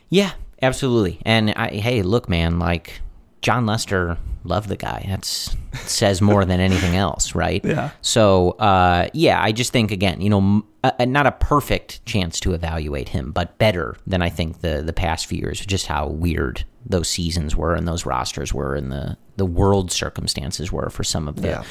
[0.10, 1.20] Yeah, absolutely.
[1.26, 3.02] And I, hey, look, man, like
[3.44, 5.06] Jon Lester loved the guy.
[5.08, 5.56] That's
[5.86, 7.64] says more than anything else, right?
[7.74, 7.92] Yeah.
[8.02, 12.40] So, uh, yeah, I just think again, you know, m- a, not a perfect chance
[12.42, 15.60] to evaluate him, but better than I think the the past few years.
[15.66, 20.72] Just how weird those seasons were and those rosters were, and the the world circumstances
[20.72, 21.64] were for some of the Yeah.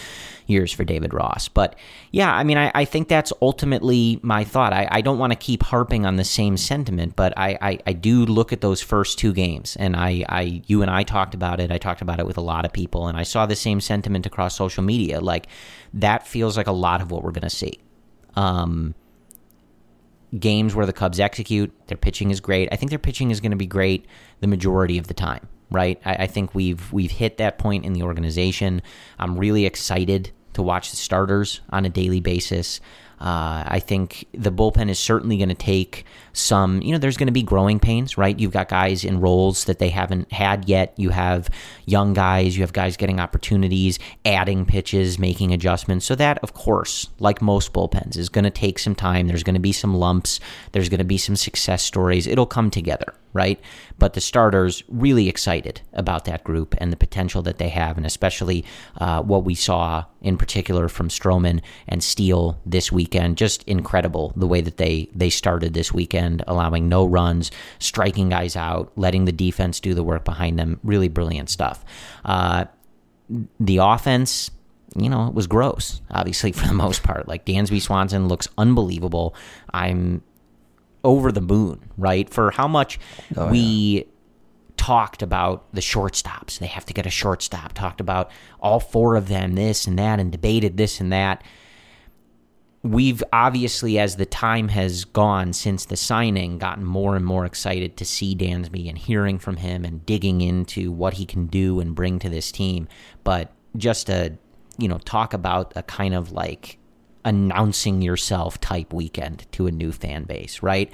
[0.46, 1.48] Years for David Ross.
[1.48, 1.76] But
[2.10, 4.72] yeah, I mean, I, I think that's ultimately my thought.
[4.72, 7.92] I, I don't want to keep harping on the same sentiment, but I, I, I
[7.92, 11.60] do look at those first two games, and I, I you and I talked about
[11.60, 11.70] it.
[11.70, 14.26] I talked about it with a lot of people, and I saw the same sentiment
[14.26, 15.20] across social media.
[15.20, 15.46] Like
[15.94, 17.78] that feels like a lot of what we're going to see.
[18.34, 18.94] Um,
[20.38, 22.68] games where the Cubs execute, their pitching is great.
[22.72, 24.06] I think their pitching is going to be great
[24.40, 26.00] the majority of the time, right?
[26.04, 28.82] I, I think we've we've hit that point in the organization.
[29.18, 32.80] I'm really excited to watch the starters on a daily basis.
[33.20, 37.26] Uh, I think the bullpen is certainly going to take some, you know, there's going
[37.26, 38.38] to be growing pains, right?
[38.38, 40.94] You've got guys in roles that they haven't had yet.
[40.96, 41.48] You have
[41.86, 46.06] young guys, you have guys getting opportunities, adding pitches, making adjustments.
[46.06, 49.28] So, that, of course, like most bullpens, is going to take some time.
[49.28, 50.40] There's going to be some lumps,
[50.72, 52.26] there's going to be some success stories.
[52.26, 53.60] It'll come together, right?
[53.98, 58.06] But the starters really excited about that group and the potential that they have, and
[58.06, 58.64] especially
[58.98, 63.36] uh, what we saw in particular from Stroman and Steele this weekend.
[63.36, 68.56] Just incredible the way that they they started this weekend, allowing no runs, striking guys
[68.56, 70.80] out, letting the defense do the work behind them.
[70.82, 71.84] Really brilliant stuff.
[72.24, 72.66] Uh,
[73.60, 74.50] the offense.
[74.94, 77.26] You know, it was gross, obviously, for the most part.
[77.26, 79.34] Like, Dansby Swanson looks unbelievable.
[79.72, 80.22] I'm
[81.02, 82.28] over the moon, right?
[82.28, 83.00] For how much
[83.50, 84.06] we
[84.76, 86.58] talked about the shortstops.
[86.58, 87.72] They have to get a shortstop.
[87.72, 88.30] Talked about
[88.60, 91.44] all four of them, this and that, and debated this and that.
[92.84, 97.96] We've obviously, as the time has gone since the signing, gotten more and more excited
[97.96, 101.94] to see Dansby and hearing from him and digging into what he can do and
[101.94, 102.88] bring to this team.
[103.22, 104.36] But just to,
[104.78, 106.78] you know, talk about a kind of like
[107.24, 110.92] announcing yourself type weekend to a new fan base, right?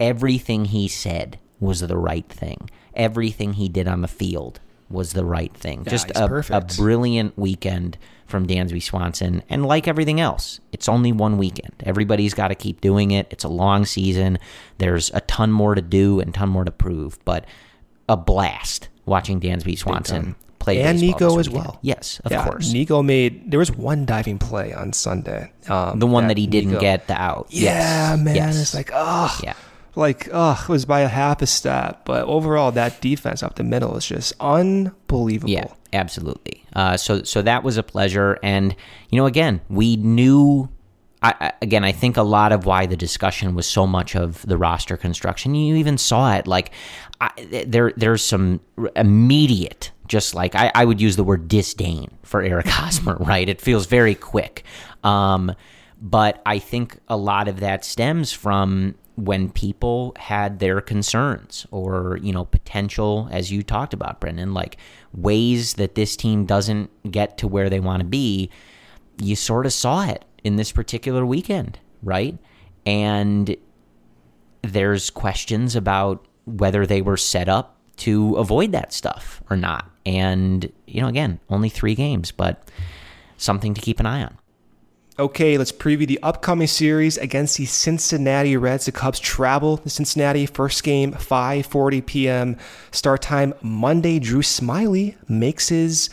[0.00, 2.70] Everything he said was the right thing.
[2.94, 5.84] Everything he did on the field was the right thing.
[5.84, 9.42] Just he's a, a brilliant weekend from Dansby Swanson.
[9.48, 11.74] And like everything else, it's only one weekend.
[11.84, 13.26] Everybody's got to keep doing it.
[13.30, 14.38] It's a long season.
[14.78, 17.18] There's a ton more to do and ton more to prove.
[17.24, 17.44] But
[18.08, 21.78] a blast watching Dansby Swanson play And Nico as well.
[21.82, 22.72] Yes, of yeah, course.
[22.72, 25.52] Nico made there was one diving play on Sunday.
[25.68, 27.46] Um, the one that he didn't Nico- get the out.
[27.50, 28.20] Yeah, yes.
[28.20, 28.34] man.
[28.36, 28.60] Yes.
[28.62, 29.54] It's like, oh, Yeah.
[29.96, 32.04] Like, oh, it was by a half a step.
[32.04, 35.50] But overall, that defense up the middle is just unbelievable.
[35.50, 36.64] Yeah, absolutely.
[36.74, 38.74] Uh, so so that was a pleasure, and
[39.10, 40.68] you know, again, we knew.
[41.22, 44.56] I, again, I think a lot of why the discussion was so much of the
[44.56, 45.54] roster construction.
[45.56, 46.46] You even saw it.
[46.46, 46.70] Like
[47.20, 48.60] I, there, there's some
[48.94, 53.16] immediate, just like I, I would use the word disdain for Eric Hosmer.
[53.16, 53.48] Right?
[53.48, 54.62] It feels very quick.
[55.02, 55.52] Um,
[56.00, 62.18] but I think a lot of that stems from when people had their concerns or
[62.22, 64.76] you know potential as you talked about brendan like
[65.14, 68.50] ways that this team doesn't get to where they want to be
[69.18, 72.38] you sort of saw it in this particular weekend right?
[72.84, 73.56] And
[74.62, 79.90] there's questions about whether they were set up to avoid that stuff or not.
[80.04, 82.70] And you know again only 3 games but
[83.36, 84.38] something to keep an eye on
[85.18, 88.84] Okay, let's preview the upcoming series against the Cincinnati Reds.
[88.84, 90.44] The Cubs travel to Cincinnati.
[90.44, 92.58] First game, 5:40 p.m.
[92.90, 94.18] start time Monday.
[94.18, 96.10] Drew Smyly makes his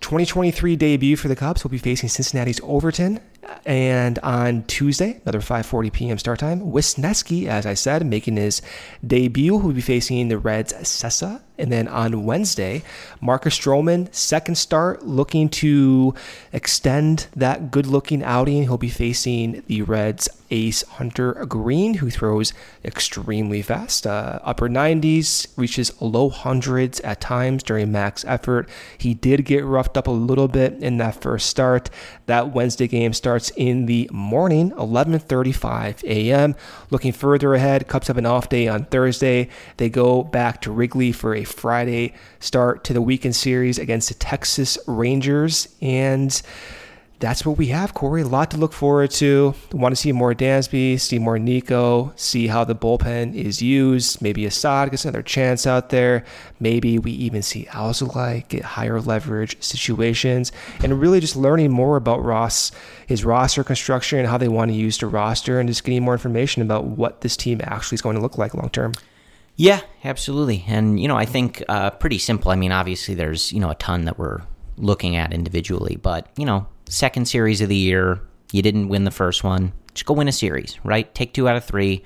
[0.00, 1.60] 2023 debut for the Cubs.
[1.60, 3.20] He'll be facing Cincinnati's Overton.
[3.66, 6.16] And on Tuesday, another 5:40 p.m.
[6.16, 6.62] start time.
[6.62, 8.62] Wesneski, as I said, making his
[9.06, 9.60] debut.
[9.60, 11.42] He'll be facing the Reds' Cessa.
[11.60, 12.82] And then on Wednesday,
[13.20, 16.14] Marcus Stroman, second start, looking to
[16.52, 18.64] extend that good looking outing.
[18.64, 22.52] He'll be facing the Reds ace Hunter Greene, who throws
[22.84, 28.68] extremely fast, uh, upper 90s, reaches low hundreds at times during max effort.
[28.98, 31.90] He did get roughed up a little bit in that first start.
[32.26, 36.54] That Wednesday game starts in the morning, 11:35 a.m.
[36.90, 39.48] Looking further ahead, Cubs have an off day on Thursday.
[39.76, 44.14] They go back to Wrigley for a Friday start to the weekend series against the
[44.14, 46.42] Texas Rangers and
[47.20, 48.22] that's what we have, Corey.
[48.22, 49.54] A lot to look forward to.
[49.72, 54.22] Want to see more Dansby, see more Nico, see how the bullpen is used.
[54.22, 56.24] Maybe Assad gets another chance out there.
[56.60, 60.50] Maybe we even see Alzolay get higher leverage situations,
[60.82, 62.72] and really just learning more about Ross,
[63.06, 66.14] his roster construction, and how they want to use the roster, and just getting more
[66.14, 68.94] information about what this team actually is going to look like long term.
[69.60, 70.64] Yeah, absolutely.
[70.66, 72.50] And, you know, I think uh, pretty simple.
[72.50, 74.40] I mean, obviously, there's, you know, a ton that we're
[74.78, 78.22] looking at individually, but, you know, second series of the year.
[78.52, 79.74] You didn't win the first one.
[79.92, 81.14] Just go win a series, right?
[81.14, 82.02] Take two out of three.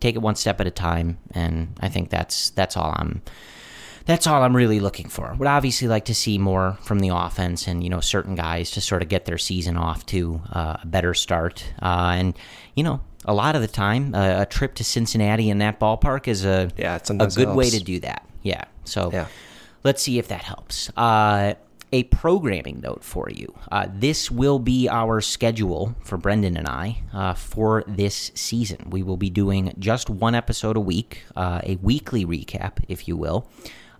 [0.00, 3.22] Take it one step at a time, and I think that's that's all I'm
[4.06, 5.34] that's all I'm really looking for.
[5.38, 8.80] Would obviously like to see more from the offense and you know certain guys to
[8.80, 11.64] sort of get their season off to uh, a better start.
[11.80, 12.38] Uh, and
[12.74, 16.28] you know a lot of the time, uh, a trip to Cincinnati in that ballpark
[16.28, 18.26] is a yeah, a good way to do that.
[18.42, 19.26] Yeah, so yeah.
[19.82, 20.90] let's see if that helps.
[20.96, 21.54] Uh,
[21.92, 23.54] a programming note for you.
[23.70, 28.90] Uh, this will be our schedule for Brendan and I uh, for this season.
[28.90, 33.16] We will be doing just one episode a week, uh, a weekly recap, if you
[33.16, 33.48] will,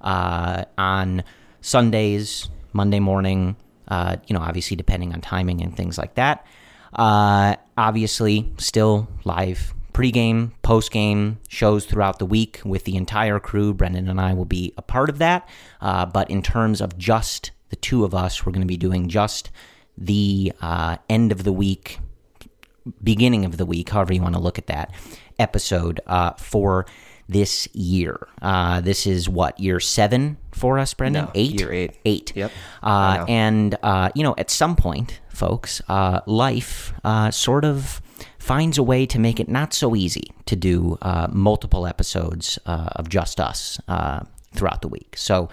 [0.04, 1.24] uh, on
[1.60, 3.56] Sundays, Monday morning,
[3.88, 6.46] uh, you know, obviously depending on timing and things like that.
[6.92, 13.74] Uh, obviously, still live pregame, postgame shows throughout the week with the entire crew.
[13.74, 15.48] Brendan and I will be a part of that.
[15.80, 19.50] but in terms of just the two of us, we're going to be doing just
[19.96, 21.98] the uh, end of the week,
[23.02, 24.92] beginning of the week, however you want to look at that
[25.38, 26.86] episode uh, for
[27.28, 28.28] this year.
[28.42, 31.26] Uh, this is what year seven for us, Brendan?
[31.26, 32.32] No, eight, year eight, eight.
[32.34, 32.52] Yep.
[32.82, 38.00] Uh, and uh, you know, at some point, folks, uh, life uh, sort of
[38.38, 42.90] finds a way to make it not so easy to do uh, multiple episodes uh,
[42.96, 43.80] of just us
[44.54, 45.14] throughout the week.
[45.16, 45.48] So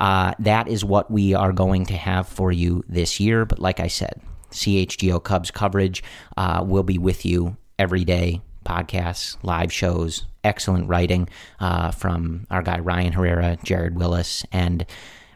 [0.00, 3.44] uh, that is what we are going to have for you this year.
[3.44, 4.20] But like I said,
[4.50, 6.02] CHGO Cubs coverage
[6.36, 8.40] uh, will be with you every day.
[8.64, 11.28] Podcasts, live shows, excellent writing
[11.60, 14.86] uh, from our guy Ryan Herrera, Jared Wyllys, and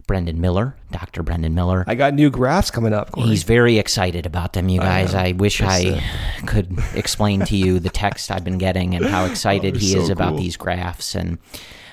[0.06, 1.22] Brendan Miller, Dr.
[1.22, 1.84] Brendan Miller.
[1.86, 3.10] I got new graphs coming up.
[3.10, 3.28] Corey.
[3.28, 5.14] He's very excited about them, you guys.
[5.14, 6.00] I, I wish I
[6.46, 10.00] could explain to you the text I've been getting and how excited oh, he so
[10.00, 11.16] is about these graphs.
[11.16, 11.38] And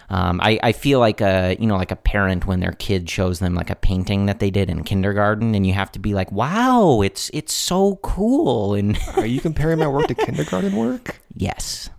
[0.09, 3.39] um, I, I feel like a you know like a parent when their kid shows
[3.39, 6.31] them like a painting that they did in kindergarten, and you have to be like,
[6.31, 11.19] "Wow, it's it's so cool." And are you comparing my work to kindergarten work?
[11.35, 11.89] Yes.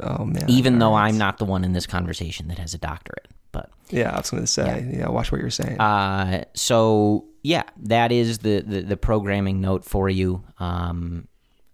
[0.00, 0.44] Oh man.
[0.48, 4.10] Even though I'm not the one in this conversation that has a doctorate, but yeah,
[4.14, 4.98] I was going to say, yeah.
[4.98, 5.80] yeah, watch what you're saying.
[5.80, 10.44] Uh, so yeah, that is the, the the programming note for you.
[10.58, 11.28] Um,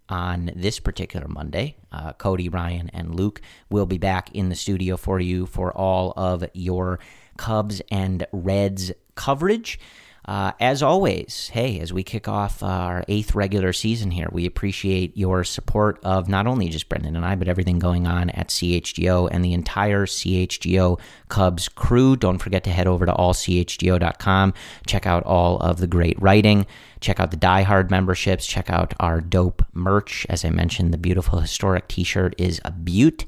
[0.09, 1.77] on this particular Monday.
[1.91, 3.41] Uh, Cody, Ryan, and Luke
[3.71, 6.99] will be back in the studio for you for all of your
[7.37, 9.79] Cubs and Reds coverage.
[10.27, 15.15] Uh, as always, hey, as we kick off our eighth regular season here, we appreciate
[15.17, 19.29] your support of not only just Brendan and I, but everything going on at CHGO
[19.31, 20.99] and the entire CHGO
[21.29, 22.17] Cubs crew.
[22.17, 24.55] Don't forget to head over to allchgo.com,
[24.87, 26.67] check out all of the great writing,
[27.01, 30.27] check out the Die Hard memberships, check out our dope merch.
[30.31, 33.27] As I mentioned, the beautiful historic t shirt is a beaut.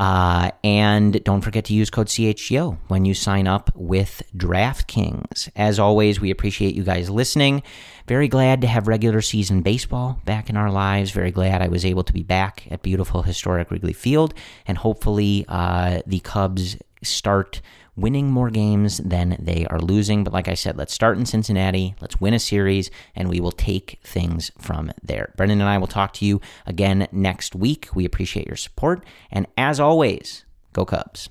[0.00, 5.50] Uh, and don't forget to use code CHGO when you sign up with DraftKings.
[5.54, 7.62] As always, we appreciate you guys listening.
[8.08, 11.10] Very glad to have regular season baseball back in our lives.
[11.10, 14.32] Very glad I was able to be back at beautiful historic Wrigley Field.
[14.66, 17.60] And hopefully, uh, the Cubs start
[18.00, 20.24] winning more games than they are losing.
[20.24, 23.52] But like I said, let's start in Cincinnati, let's win a series, and we will
[23.52, 25.32] take things from there.
[25.36, 27.88] Brendan and I will talk to you again next week.
[27.94, 29.04] We appreciate your support.
[29.30, 31.28] And as always, go Cubs.